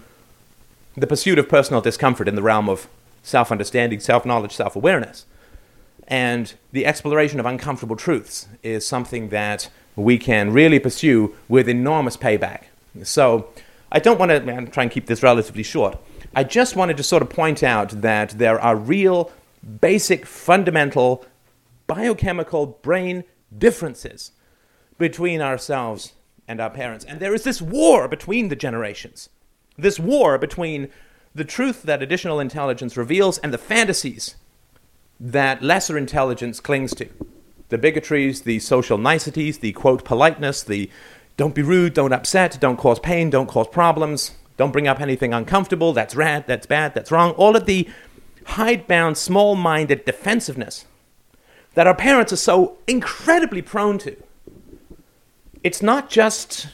the 0.95 1.05
pursuit 1.05 1.37
of 1.37 1.47
personal 1.47 1.79
discomfort 1.79 2.27
in 2.27 2.33
the 2.33 2.41
realm 2.41 2.67
of 2.67 2.87
self 3.21 3.51
understanding, 3.51 3.99
self 3.99 4.25
knowledge, 4.25 4.55
self 4.55 4.75
awareness. 4.75 5.27
And 6.07 6.55
the 6.71 6.87
exploration 6.87 7.39
of 7.39 7.45
uncomfortable 7.45 7.95
truths 7.95 8.47
is 8.63 8.83
something 8.83 9.29
that 9.29 9.69
we 9.95 10.17
can 10.17 10.51
really 10.51 10.79
pursue 10.79 11.35
with 11.47 11.69
enormous 11.69 12.17
payback. 12.17 12.63
So, 13.03 13.49
I 13.91 13.99
don't 13.99 14.19
want 14.19 14.31
to 14.31 14.65
try 14.71 14.83
and 14.83 14.91
keep 14.91 15.05
this 15.05 15.21
relatively 15.21 15.63
short. 15.63 15.99
I 16.35 16.43
just 16.43 16.75
wanted 16.75 16.97
to 16.97 17.03
sort 17.03 17.21
of 17.21 17.29
point 17.29 17.61
out 17.61 18.01
that 18.01 18.31
there 18.31 18.59
are 18.59 18.75
real, 18.75 19.31
basic, 19.81 20.25
fundamental 20.25 21.25
biochemical 21.85 22.65
brain 22.81 23.23
differences 23.55 24.31
between 24.97 25.41
ourselves 25.41 26.13
and 26.47 26.59
our 26.59 26.69
parents. 26.69 27.05
And 27.05 27.19
there 27.19 27.33
is 27.33 27.43
this 27.43 27.61
war 27.61 28.07
between 28.07 28.47
the 28.49 28.55
generations, 28.55 29.29
this 29.77 29.99
war 29.99 30.37
between 30.37 30.89
the 31.35 31.43
truth 31.43 31.83
that 31.83 32.01
additional 32.01 32.39
intelligence 32.39 32.97
reveals 32.97 33.37
and 33.39 33.53
the 33.53 33.57
fantasies 33.57 34.35
that 35.19 35.61
lesser 35.61 35.97
intelligence 35.97 36.59
clings 36.59 36.95
to. 36.95 37.09
The 37.69 37.77
bigotries, 37.77 38.43
the 38.43 38.59
social 38.59 38.97
niceties, 38.97 39.59
the 39.59 39.73
quote 39.73 40.03
politeness, 40.03 40.63
the 40.63 40.89
don't 41.35 41.53
be 41.53 41.61
rude, 41.61 41.93
don't 41.93 42.13
upset, 42.13 42.57
don't 42.59 42.77
cause 42.77 42.99
pain, 42.99 43.29
don't 43.29 43.47
cause 43.47 43.67
problems, 43.67 44.31
don't 44.57 44.71
bring 44.71 44.87
up 44.87 44.99
anything 44.99 45.33
uncomfortable, 45.33 45.93
that's 45.93 46.15
rad, 46.15 46.45
that's 46.47 46.65
bad, 46.65 46.95
that's 46.95 47.11
wrong. 47.11 47.31
All 47.33 47.55
of 47.55 47.65
the 47.65 47.87
hidebound, 48.45 49.17
small 49.17 49.55
minded 49.55 50.05
defensiveness 50.05 50.85
that 51.75 51.85
our 51.85 51.93
parents 51.93 52.33
are 52.33 52.37
so 52.37 52.77
incredibly 52.87 53.61
prone 53.61 53.99
to 53.99 54.15
it's 55.63 55.81
not 55.81 56.09
just 56.09 56.67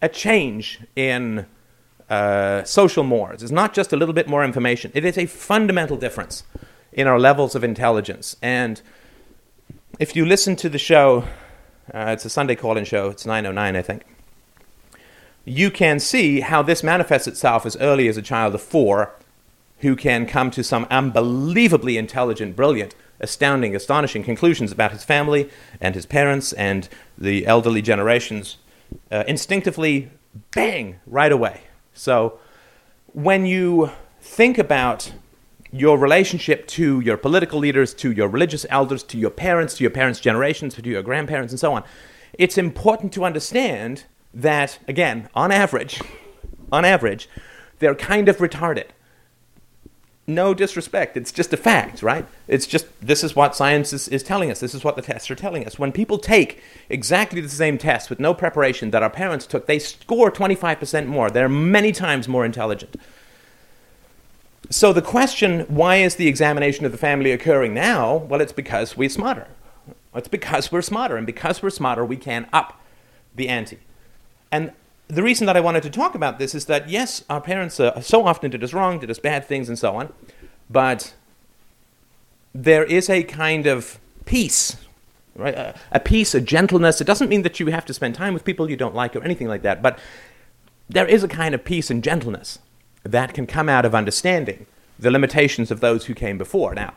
a 0.00 0.08
change 0.08 0.80
in 0.96 1.46
uh, 2.08 2.64
social 2.64 3.04
mores. 3.04 3.42
It's 3.42 3.52
not 3.52 3.72
just 3.72 3.92
a 3.92 3.96
little 3.96 4.12
bit 4.12 4.28
more 4.28 4.44
information. 4.44 4.92
It 4.94 5.04
is 5.04 5.16
a 5.16 5.26
fundamental 5.26 5.96
difference 5.96 6.44
in 6.92 7.06
our 7.06 7.18
levels 7.18 7.54
of 7.54 7.64
intelligence. 7.64 8.36
And 8.42 8.82
if 9.98 10.14
you 10.14 10.26
listen 10.26 10.56
to 10.56 10.68
the 10.68 10.78
show, 10.78 11.24
uh, 11.94 12.10
it's 12.10 12.24
a 12.24 12.30
Sunday 12.30 12.54
call-in 12.54 12.84
show. 12.84 13.08
It's 13.08 13.24
909, 13.24 13.76
I 13.76 13.82
think. 13.82 14.02
You 15.44 15.70
can 15.70 15.98
see 15.98 16.40
how 16.40 16.62
this 16.62 16.82
manifests 16.82 17.26
itself 17.26 17.66
as 17.66 17.76
early 17.78 18.08
as 18.08 18.16
a 18.16 18.22
child 18.22 18.54
of 18.54 18.62
four, 18.62 19.12
who 19.78 19.96
can 19.96 20.26
come 20.26 20.50
to 20.52 20.62
some 20.62 20.86
unbelievably 20.90 21.96
intelligent, 21.96 22.54
brilliant 22.54 22.94
astounding, 23.22 23.74
astonishing 23.74 24.22
conclusions 24.22 24.72
about 24.72 24.92
his 24.92 25.04
family 25.04 25.48
and 25.80 25.94
his 25.94 26.06
parents 26.06 26.52
and 26.52 26.88
the 27.16 27.46
elderly 27.46 27.82
generations 27.82 28.56
uh, 29.10 29.24
instinctively, 29.26 30.10
bang, 30.50 30.96
right 31.06 31.32
away. 31.32 31.62
So 31.94 32.38
when 33.12 33.46
you 33.46 33.90
think 34.20 34.58
about 34.58 35.12
your 35.72 35.98
relationship 35.98 36.66
to 36.66 37.00
your 37.00 37.16
political 37.16 37.58
leaders, 37.58 37.94
to 37.94 38.12
your 38.12 38.28
religious 38.28 38.66
elders, 38.68 39.02
to 39.04 39.16
your 39.16 39.30
parents, 39.30 39.76
to 39.76 39.84
your 39.84 39.90
parents' 39.90 40.20
generations, 40.20 40.74
to 40.74 40.82
your 40.86 41.02
grandparents, 41.02 41.52
and 41.52 41.60
so 41.60 41.72
on, 41.72 41.82
it's 42.34 42.58
important 42.58 43.12
to 43.14 43.24
understand 43.24 44.04
that, 44.34 44.78
again, 44.86 45.28
on 45.34 45.50
average, 45.50 46.00
on 46.70 46.84
average, 46.84 47.28
they're 47.78 47.94
kind 47.94 48.28
of 48.28 48.36
retarded 48.38 48.86
no 50.26 50.54
disrespect. 50.54 51.16
It's 51.16 51.32
just 51.32 51.52
a 51.52 51.56
fact, 51.56 52.02
right? 52.02 52.26
It's 52.46 52.66
just 52.66 52.86
this 53.00 53.24
is 53.24 53.34
what 53.34 53.56
science 53.56 53.92
is, 53.92 54.08
is 54.08 54.22
telling 54.22 54.50
us. 54.50 54.60
This 54.60 54.74
is 54.74 54.84
what 54.84 54.96
the 54.96 55.02
tests 55.02 55.30
are 55.30 55.34
telling 55.34 55.66
us. 55.66 55.78
When 55.78 55.90
people 55.90 56.18
take 56.18 56.62
exactly 56.88 57.40
the 57.40 57.48
same 57.48 57.76
test 57.76 58.08
with 58.08 58.20
no 58.20 58.32
preparation 58.32 58.90
that 58.92 59.02
our 59.02 59.10
parents 59.10 59.46
took, 59.46 59.66
they 59.66 59.78
score 59.78 60.30
25% 60.30 61.06
more. 61.06 61.30
They're 61.30 61.48
many 61.48 61.92
times 61.92 62.28
more 62.28 62.44
intelligent. 62.44 62.96
So 64.70 64.92
the 64.92 65.02
question, 65.02 65.60
why 65.62 65.96
is 65.96 66.16
the 66.16 66.28
examination 66.28 66.86
of 66.86 66.92
the 66.92 66.98
family 66.98 67.32
occurring 67.32 67.74
now? 67.74 68.16
Well, 68.16 68.40
it's 68.40 68.52
because 68.52 68.96
we're 68.96 69.10
smarter. 69.10 69.48
It's 70.14 70.28
because 70.28 70.70
we're 70.70 70.82
smarter. 70.82 71.16
And 71.16 71.26
because 71.26 71.62
we're 71.62 71.70
smarter, 71.70 72.04
we 72.04 72.16
can 72.16 72.48
up 72.52 72.80
the 73.34 73.48
ante. 73.48 73.78
And 74.52 74.72
the 75.12 75.22
reason 75.22 75.46
that 75.46 75.58
I 75.58 75.60
wanted 75.60 75.82
to 75.82 75.90
talk 75.90 76.14
about 76.14 76.38
this 76.38 76.54
is 76.54 76.64
that, 76.66 76.88
yes, 76.88 77.22
our 77.28 77.40
parents 77.40 77.78
uh, 77.78 78.00
so 78.00 78.26
often 78.26 78.50
did 78.50 78.64
us 78.64 78.72
wrong, 78.72 78.98
did 78.98 79.10
us 79.10 79.18
bad 79.18 79.44
things, 79.44 79.68
and 79.68 79.78
so 79.78 79.94
on, 79.94 80.10
but 80.70 81.12
there 82.54 82.82
is 82.82 83.10
a 83.10 83.22
kind 83.22 83.66
of 83.66 84.00
peace, 84.24 84.76
right? 85.34 85.54
A, 85.54 85.74
a 85.90 86.00
peace, 86.00 86.34
a 86.34 86.40
gentleness. 86.40 87.02
It 87.02 87.06
doesn't 87.06 87.28
mean 87.28 87.42
that 87.42 87.60
you 87.60 87.66
have 87.66 87.84
to 87.86 87.94
spend 87.94 88.14
time 88.14 88.32
with 88.32 88.42
people 88.42 88.70
you 88.70 88.76
don't 88.76 88.94
like 88.94 89.14
or 89.14 89.22
anything 89.22 89.48
like 89.48 89.60
that, 89.62 89.82
but 89.82 89.98
there 90.88 91.06
is 91.06 91.22
a 91.22 91.28
kind 91.28 91.54
of 91.54 91.62
peace 91.62 91.90
and 91.90 92.02
gentleness 92.02 92.58
that 93.02 93.34
can 93.34 93.46
come 93.46 93.68
out 93.68 93.84
of 93.84 93.94
understanding 93.94 94.64
the 94.98 95.10
limitations 95.10 95.70
of 95.70 95.80
those 95.80 96.06
who 96.06 96.14
came 96.14 96.38
before. 96.38 96.74
Now, 96.74 96.94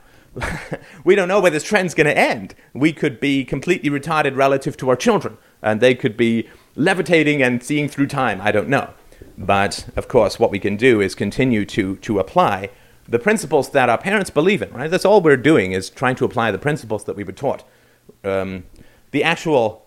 we 1.04 1.15
don't 1.15 1.28
know 1.28 1.41
where 1.41 1.51
this 1.51 1.63
trend's 1.63 1.93
going 1.93 2.08
to 2.08 2.17
end. 2.17 2.56
We 2.73 2.93
could 2.93 3.19
be 3.19 3.43
completely 3.43 3.89
retarded 3.89 4.38
relative 4.38 4.78
to 4.78 4.89
our 4.89 4.95
children, 4.95 5.38
and 5.62 5.82
they 5.82 5.95
could 5.95 6.15
be 6.15 6.47
levitating 6.76 7.42
and 7.42 7.64
seeing 7.64 7.88
through 7.88 8.08
time. 8.08 8.42
I 8.42 8.52
don't 8.52 8.70
know. 8.70 8.94
But 9.38 9.88
of 9.96 10.08
course, 10.08 10.40
what 10.40 10.52
we 10.52 10.60
can 10.60 10.78
do 10.78 11.02
is 11.02 11.16
continue 11.16 11.66
to, 11.66 11.98
to 11.98 12.20
apply 12.20 12.70
the 13.08 13.20
principles 13.20 13.70
that 13.70 13.90
our 13.90 13.98
parents 13.98 14.30
believe 14.30 14.62
in, 14.62 14.72
right? 14.72 14.90
That's 14.90 15.06
all 15.06 15.22
we're 15.22 15.38
doing 15.38 15.74
is 15.74 15.90
trying 15.90 16.16
to 16.16 16.26
apply 16.26 16.52
the 16.52 16.58
principles 16.58 17.04
that 17.06 17.16
we 17.16 17.24
were 17.24 17.32
taught. 17.32 17.64
Um, 18.24 18.64
the 19.12 19.24
actual 19.24 19.86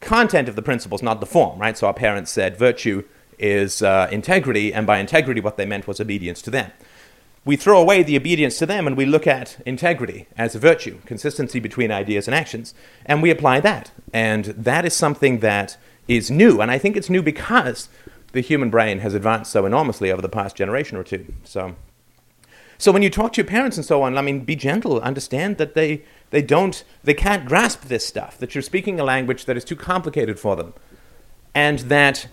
content 0.00 0.48
of 0.48 0.56
the 0.56 0.62
principles, 0.62 1.02
not 1.02 1.20
the 1.20 1.26
form, 1.26 1.58
right? 1.58 1.76
So 1.78 1.86
our 1.86 1.94
parents 1.94 2.30
said 2.30 2.58
virtue 2.58 3.04
is 3.38 3.82
uh, 3.82 4.08
integrity, 4.10 4.72
and 4.72 4.86
by 4.86 4.98
integrity, 4.98 5.40
what 5.40 5.56
they 5.56 5.66
meant 5.66 5.86
was 5.86 6.00
obedience 6.00 6.42
to 6.42 6.50
them. 6.50 6.72
We 7.46 7.54
throw 7.54 7.80
away 7.80 8.02
the 8.02 8.16
obedience 8.16 8.58
to 8.58 8.66
them 8.66 8.88
and 8.88 8.96
we 8.96 9.06
look 9.06 9.24
at 9.24 9.62
integrity 9.64 10.26
as 10.36 10.56
a 10.56 10.58
virtue, 10.58 10.98
consistency 11.06 11.60
between 11.60 11.92
ideas 11.92 12.26
and 12.26 12.34
actions, 12.34 12.74
and 13.06 13.22
we 13.22 13.30
apply 13.30 13.60
that. 13.60 13.92
And 14.12 14.46
that 14.46 14.84
is 14.84 14.94
something 14.94 15.38
that 15.38 15.76
is 16.08 16.28
new. 16.28 16.60
And 16.60 16.72
I 16.72 16.78
think 16.78 16.96
it's 16.96 17.08
new 17.08 17.22
because 17.22 17.88
the 18.32 18.40
human 18.40 18.68
brain 18.68 18.98
has 18.98 19.14
advanced 19.14 19.52
so 19.52 19.64
enormously 19.64 20.10
over 20.10 20.20
the 20.20 20.28
past 20.28 20.56
generation 20.56 20.98
or 20.98 21.04
two. 21.04 21.32
So, 21.44 21.76
so 22.78 22.90
when 22.90 23.02
you 23.02 23.10
talk 23.10 23.32
to 23.34 23.42
your 23.42 23.48
parents 23.48 23.76
and 23.76 23.86
so 23.86 24.02
on, 24.02 24.18
I 24.18 24.22
mean, 24.22 24.40
be 24.40 24.56
gentle. 24.56 25.00
Understand 25.00 25.56
that 25.58 25.74
they, 25.74 26.02
they 26.30 26.42
don't, 26.42 26.82
they 27.04 27.14
can't 27.14 27.46
grasp 27.46 27.82
this 27.82 28.04
stuff, 28.04 28.38
that 28.38 28.56
you're 28.56 28.62
speaking 28.62 28.98
a 28.98 29.04
language 29.04 29.44
that 29.44 29.56
is 29.56 29.64
too 29.64 29.76
complicated 29.76 30.40
for 30.40 30.56
them. 30.56 30.74
And 31.54 31.78
that 31.78 32.26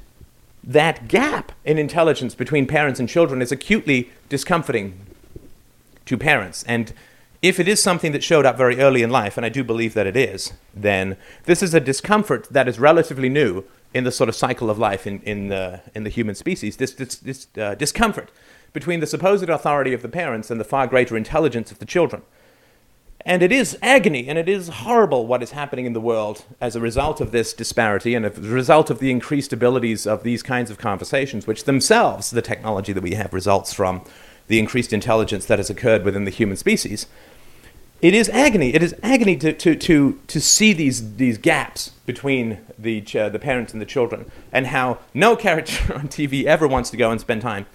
that 0.63 1.07
gap 1.07 1.51
in 1.65 1.77
intelligence 1.77 2.35
between 2.35 2.67
parents 2.67 2.99
and 2.99 3.09
children 3.09 3.41
is 3.41 3.51
acutely 3.51 4.09
discomforting 4.29 4.99
to 6.05 6.17
parents. 6.17 6.63
And 6.63 6.93
if 7.41 7.59
it 7.59 7.67
is 7.67 7.83
something 7.83 8.13
that 8.13 8.23
showed 8.23 8.45
up 8.45 8.57
very 8.57 8.79
early 8.79 9.03
in 9.03 9.09
life, 9.09 9.35
and 9.35 9.45
I 9.45 9.49
do 9.49 9.63
believe 9.63 9.93
that 9.95 10.07
it 10.07 10.15
is, 10.15 10.53
then 10.73 11.17
this 11.43 11.61
is 11.61 11.73
a 11.73 11.79
discomfort 11.81 12.47
that 12.49 12.67
is 12.69 12.79
relatively 12.79 13.27
new 13.27 13.65
in 13.93 14.05
the 14.05 14.11
sort 14.11 14.29
of 14.29 14.35
cycle 14.35 14.69
of 14.69 14.79
life 14.79 15.05
in, 15.05 15.21
in, 15.21 15.49
the, 15.49 15.81
in 15.93 16.03
the 16.03 16.09
human 16.09 16.35
species. 16.35 16.77
This, 16.77 16.93
this, 16.93 17.15
this 17.15 17.47
uh, 17.57 17.75
discomfort 17.75 18.31
between 18.71 19.01
the 19.01 19.07
supposed 19.07 19.49
authority 19.49 19.93
of 19.93 20.01
the 20.01 20.09
parents 20.09 20.49
and 20.49 20.59
the 20.59 20.65
far 20.65 20.87
greater 20.87 21.17
intelligence 21.17 21.71
of 21.71 21.79
the 21.79 21.85
children. 21.85 22.23
And 23.25 23.41
it 23.41 23.51
is 23.51 23.77
agony 23.81 24.27
and 24.27 24.37
it 24.37 24.49
is 24.49 24.67
horrible 24.67 25.25
what 25.27 25.41
is 25.41 25.51
happening 25.51 25.85
in 25.85 25.93
the 25.93 26.01
world 26.01 26.43
as 26.59 26.75
a 26.75 26.81
result 26.81 27.21
of 27.21 27.31
this 27.31 27.53
disparity 27.53 28.15
and 28.15 28.25
as 28.25 28.37
a 28.37 28.41
result 28.41 28.89
of 28.89 28.99
the 28.99 29.11
increased 29.11 29.53
abilities 29.53 30.05
of 30.05 30.23
these 30.23 30.43
kinds 30.43 30.69
of 30.69 30.77
conversations, 30.77 31.47
which 31.47 31.63
themselves, 31.63 32.31
the 32.31 32.41
technology 32.41 32.91
that 32.91 33.03
we 33.03 33.13
have, 33.13 33.33
results 33.33 33.71
from 33.73 34.01
the 34.47 34.59
increased 34.59 34.91
intelligence 34.91 35.45
that 35.45 35.57
has 35.57 35.69
occurred 35.69 36.03
within 36.03 36.25
the 36.25 36.31
human 36.31 36.57
species. 36.57 37.05
It 38.01 38.13
is 38.13 38.27
agony. 38.29 38.73
It 38.73 38.83
is 38.83 38.93
agony 39.01 39.37
to, 39.37 39.53
to, 39.53 39.75
to, 39.75 40.19
to 40.27 40.41
see 40.41 40.73
these, 40.73 41.15
these 41.15 41.37
gaps 41.37 41.91
between 42.05 42.59
the, 42.77 43.01
uh, 43.17 43.29
the 43.29 43.39
parents 43.39 43.71
and 43.71 43.81
the 43.81 43.85
children, 43.85 44.29
and 44.51 44.67
how 44.67 44.99
no 45.13 45.35
character 45.37 45.93
on 45.93 46.09
TV 46.09 46.43
ever 46.43 46.67
wants 46.67 46.89
to 46.89 46.97
go 46.97 47.09
and 47.09 47.21
spend 47.21 47.41
time 47.41 47.65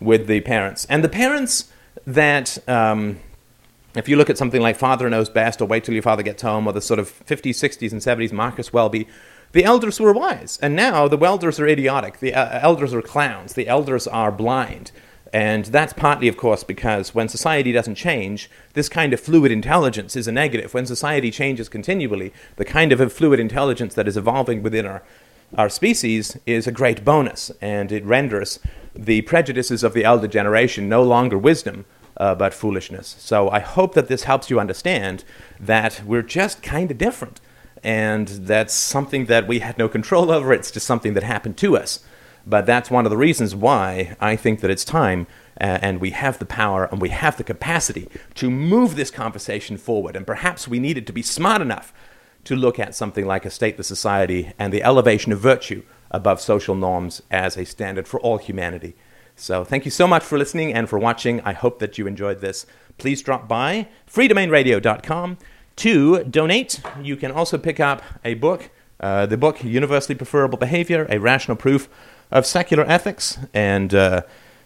with 0.00 0.26
the 0.26 0.40
parents. 0.40 0.84
And 0.86 1.04
the 1.04 1.08
parents 1.08 1.70
that. 2.04 2.58
Um, 2.68 3.20
if 3.96 4.08
you 4.08 4.16
look 4.16 4.30
at 4.30 4.38
something 4.38 4.60
like 4.60 4.76
Father 4.76 5.08
Knows 5.08 5.28
Best 5.28 5.60
or 5.60 5.66
Wait 5.66 5.84
Till 5.84 5.94
Your 5.94 6.02
Father 6.02 6.22
Gets 6.22 6.42
Home 6.42 6.66
or 6.66 6.72
the 6.72 6.80
sort 6.80 7.00
of 7.00 7.10
50s, 7.26 7.50
60s, 7.50 7.92
and 7.92 8.00
70s 8.00 8.32
Marcus 8.32 8.72
Welby, 8.72 9.08
the 9.52 9.64
elders 9.64 9.98
were 9.98 10.12
wise. 10.12 10.58
And 10.60 10.76
now 10.76 11.08
the 11.08 11.18
elders 11.18 11.58
are 11.58 11.66
idiotic. 11.66 12.18
The 12.18 12.34
uh, 12.34 12.58
elders 12.60 12.92
are 12.92 13.02
clowns. 13.02 13.54
The 13.54 13.68
elders 13.68 14.06
are 14.06 14.30
blind. 14.30 14.92
And 15.32 15.66
that's 15.66 15.92
partly, 15.92 16.28
of 16.28 16.36
course, 16.36 16.62
because 16.62 17.14
when 17.14 17.28
society 17.28 17.72
doesn't 17.72 17.96
change, 17.96 18.50
this 18.74 18.88
kind 18.88 19.12
of 19.12 19.20
fluid 19.20 19.50
intelligence 19.50 20.14
is 20.14 20.28
a 20.28 20.32
negative. 20.32 20.72
When 20.72 20.86
society 20.86 21.30
changes 21.30 21.68
continually, 21.68 22.32
the 22.56 22.64
kind 22.64 22.92
of 22.92 23.12
fluid 23.12 23.40
intelligence 23.40 23.94
that 23.94 24.08
is 24.08 24.16
evolving 24.16 24.62
within 24.62 24.86
our, 24.86 25.02
our 25.56 25.68
species 25.68 26.36
is 26.46 26.66
a 26.66 26.72
great 26.72 27.04
bonus. 27.04 27.50
And 27.60 27.90
it 27.90 28.04
renders 28.04 28.60
the 28.94 29.22
prejudices 29.22 29.82
of 29.82 29.94
the 29.94 30.04
elder 30.04 30.28
generation 30.28 30.88
no 30.88 31.02
longer 31.02 31.36
wisdom, 31.36 31.84
uh, 32.16 32.34
but 32.34 32.54
foolishness. 32.54 33.16
So 33.18 33.50
I 33.50 33.60
hope 33.60 33.94
that 33.94 34.08
this 34.08 34.24
helps 34.24 34.50
you 34.50 34.60
understand 34.60 35.24
that 35.60 36.02
we're 36.04 36.22
just 36.22 36.62
kind 36.62 36.90
of 36.90 36.98
different. 36.98 37.40
And 37.82 38.28
that's 38.28 38.74
something 38.74 39.26
that 39.26 39.46
we 39.46 39.60
had 39.60 39.78
no 39.78 39.88
control 39.88 40.30
over. 40.30 40.52
It's 40.52 40.70
just 40.70 40.86
something 40.86 41.14
that 41.14 41.22
happened 41.22 41.56
to 41.58 41.76
us. 41.76 42.00
But 42.46 42.64
that's 42.64 42.90
one 42.90 43.06
of 43.06 43.10
the 43.10 43.16
reasons 43.16 43.54
why 43.54 44.16
I 44.20 44.36
think 44.36 44.60
that 44.60 44.70
it's 44.70 44.84
time 44.84 45.26
uh, 45.60 45.78
and 45.82 46.00
we 46.00 46.10
have 46.10 46.38
the 46.38 46.46
power 46.46 46.84
and 46.84 47.00
we 47.00 47.08
have 47.08 47.36
the 47.36 47.44
capacity 47.44 48.08
to 48.34 48.50
move 48.50 48.94
this 48.94 49.10
conversation 49.10 49.76
forward. 49.76 50.16
And 50.16 50.26
perhaps 50.26 50.68
we 50.68 50.78
needed 50.78 51.06
to 51.08 51.12
be 51.12 51.22
smart 51.22 51.60
enough 51.60 51.92
to 52.44 52.54
look 52.54 52.78
at 52.78 52.94
something 52.94 53.26
like 53.26 53.44
a 53.44 53.48
stateless 53.48 53.86
society 53.86 54.52
and 54.58 54.72
the 54.72 54.82
elevation 54.82 55.32
of 55.32 55.40
virtue 55.40 55.82
above 56.10 56.40
social 56.40 56.76
norms 56.76 57.20
as 57.30 57.56
a 57.56 57.66
standard 57.66 58.06
for 58.06 58.20
all 58.20 58.38
humanity. 58.38 58.94
So 59.38 59.64
thank 59.64 59.84
you 59.84 59.90
so 59.90 60.06
much 60.08 60.22
for 60.22 60.38
listening 60.38 60.72
and 60.72 60.88
for 60.88 60.98
watching. 60.98 61.42
I 61.42 61.52
hope 61.52 61.78
that 61.80 61.98
you 61.98 62.06
enjoyed 62.06 62.40
this. 62.40 62.64
Please 62.96 63.20
drop 63.20 63.46
by 63.46 63.88
freedomainradio.com 64.10 65.36
to 65.76 66.24
donate. 66.24 66.80
You 67.02 67.16
can 67.16 67.30
also 67.30 67.58
pick 67.58 67.78
up 67.78 68.02
a 68.24 68.32
book, 68.32 68.70
uh, 68.98 69.26
the 69.26 69.36
book 69.36 69.62
Universally 69.62 70.14
Preferable 70.14 70.56
Behavior, 70.56 71.06
a 71.10 71.18
rational 71.18 71.54
proof 71.54 71.90
of 72.30 72.46
secular 72.46 72.84
ethics, 72.84 73.38
and 73.52 73.94
uh, 73.94 74.22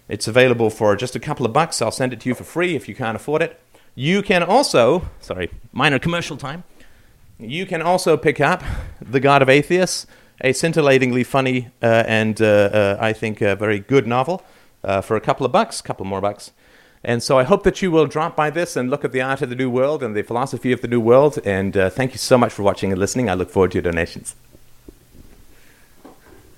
it's 0.08 0.28
available 0.28 0.70
for 0.70 0.94
just 0.94 1.16
a 1.16 1.20
couple 1.20 1.44
of 1.44 1.52
bucks. 1.52 1.82
I'll 1.82 1.90
send 1.90 2.12
it 2.12 2.20
to 2.20 2.28
you 2.28 2.36
for 2.36 2.44
free 2.44 2.76
if 2.76 2.88
you 2.88 2.94
can't 2.94 3.16
afford 3.16 3.42
it. 3.42 3.60
You 3.96 4.22
can 4.22 4.44
also, 4.44 5.08
sorry, 5.20 5.50
minor 5.72 5.98
commercial 5.98 6.36
time. 6.36 6.62
You 7.40 7.66
can 7.66 7.82
also 7.82 8.16
pick 8.16 8.40
up 8.40 8.62
The 9.00 9.18
God 9.18 9.42
of 9.42 9.48
Atheists, 9.48 10.06
a 10.40 10.52
scintillatingly 10.52 11.24
funny 11.24 11.70
uh, 11.82 12.04
and 12.06 12.40
uh, 12.40 12.44
uh, 12.44 12.98
I 13.00 13.12
think 13.12 13.40
a 13.40 13.56
very 13.56 13.80
good 13.80 14.06
novel 14.06 14.44
uh, 14.84 15.00
for 15.00 15.16
a 15.16 15.20
couple 15.20 15.46
of 15.46 15.52
bucks, 15.52 15.80
a 15.80 15.82
couple 15.82 16.06
more 16.06 16.20
bucks. 16.20 16.52
And 17.02 17.22
so 17.22 17.38
I 17.38 17.44
hope 17.44 17.62
that 17.62 17.80
you 17.80 17.90
will 17.90 18.06
drop 18.06 18.36
by 18.36 18.50
this 18.50 18.76
and 18.76 18.90
look 18.90 19.04
at 19.04 19.12
the 19.12 19.22
art 19.22 19.40
of 19.40 19.48
the 19.48 19.56
new 19.56 19.70
world 19.70 20.02
and 20.02 20.14
the 20.14 20.22
philosophy 20.22 20.70
of 20.72 20.82
the 20.82 20.88
new 20.88 21.00
world. 21.00 21.38
And 21.44 21.76
uh, 21.76 21.88
thank 21.88 22.12
you 22.12 22.18
so 22.18 22.36
much 22.36 22.52
for 22.52 22.62
watching 22.62 22.92
and 22.92 23.00
listening. 23.00 23.30
I 23.30 23.34
look 23.34 23.50
forward 23.50 23.70
to 23.72 23.76
your 23.76 23.82
donations. 23.82 24.34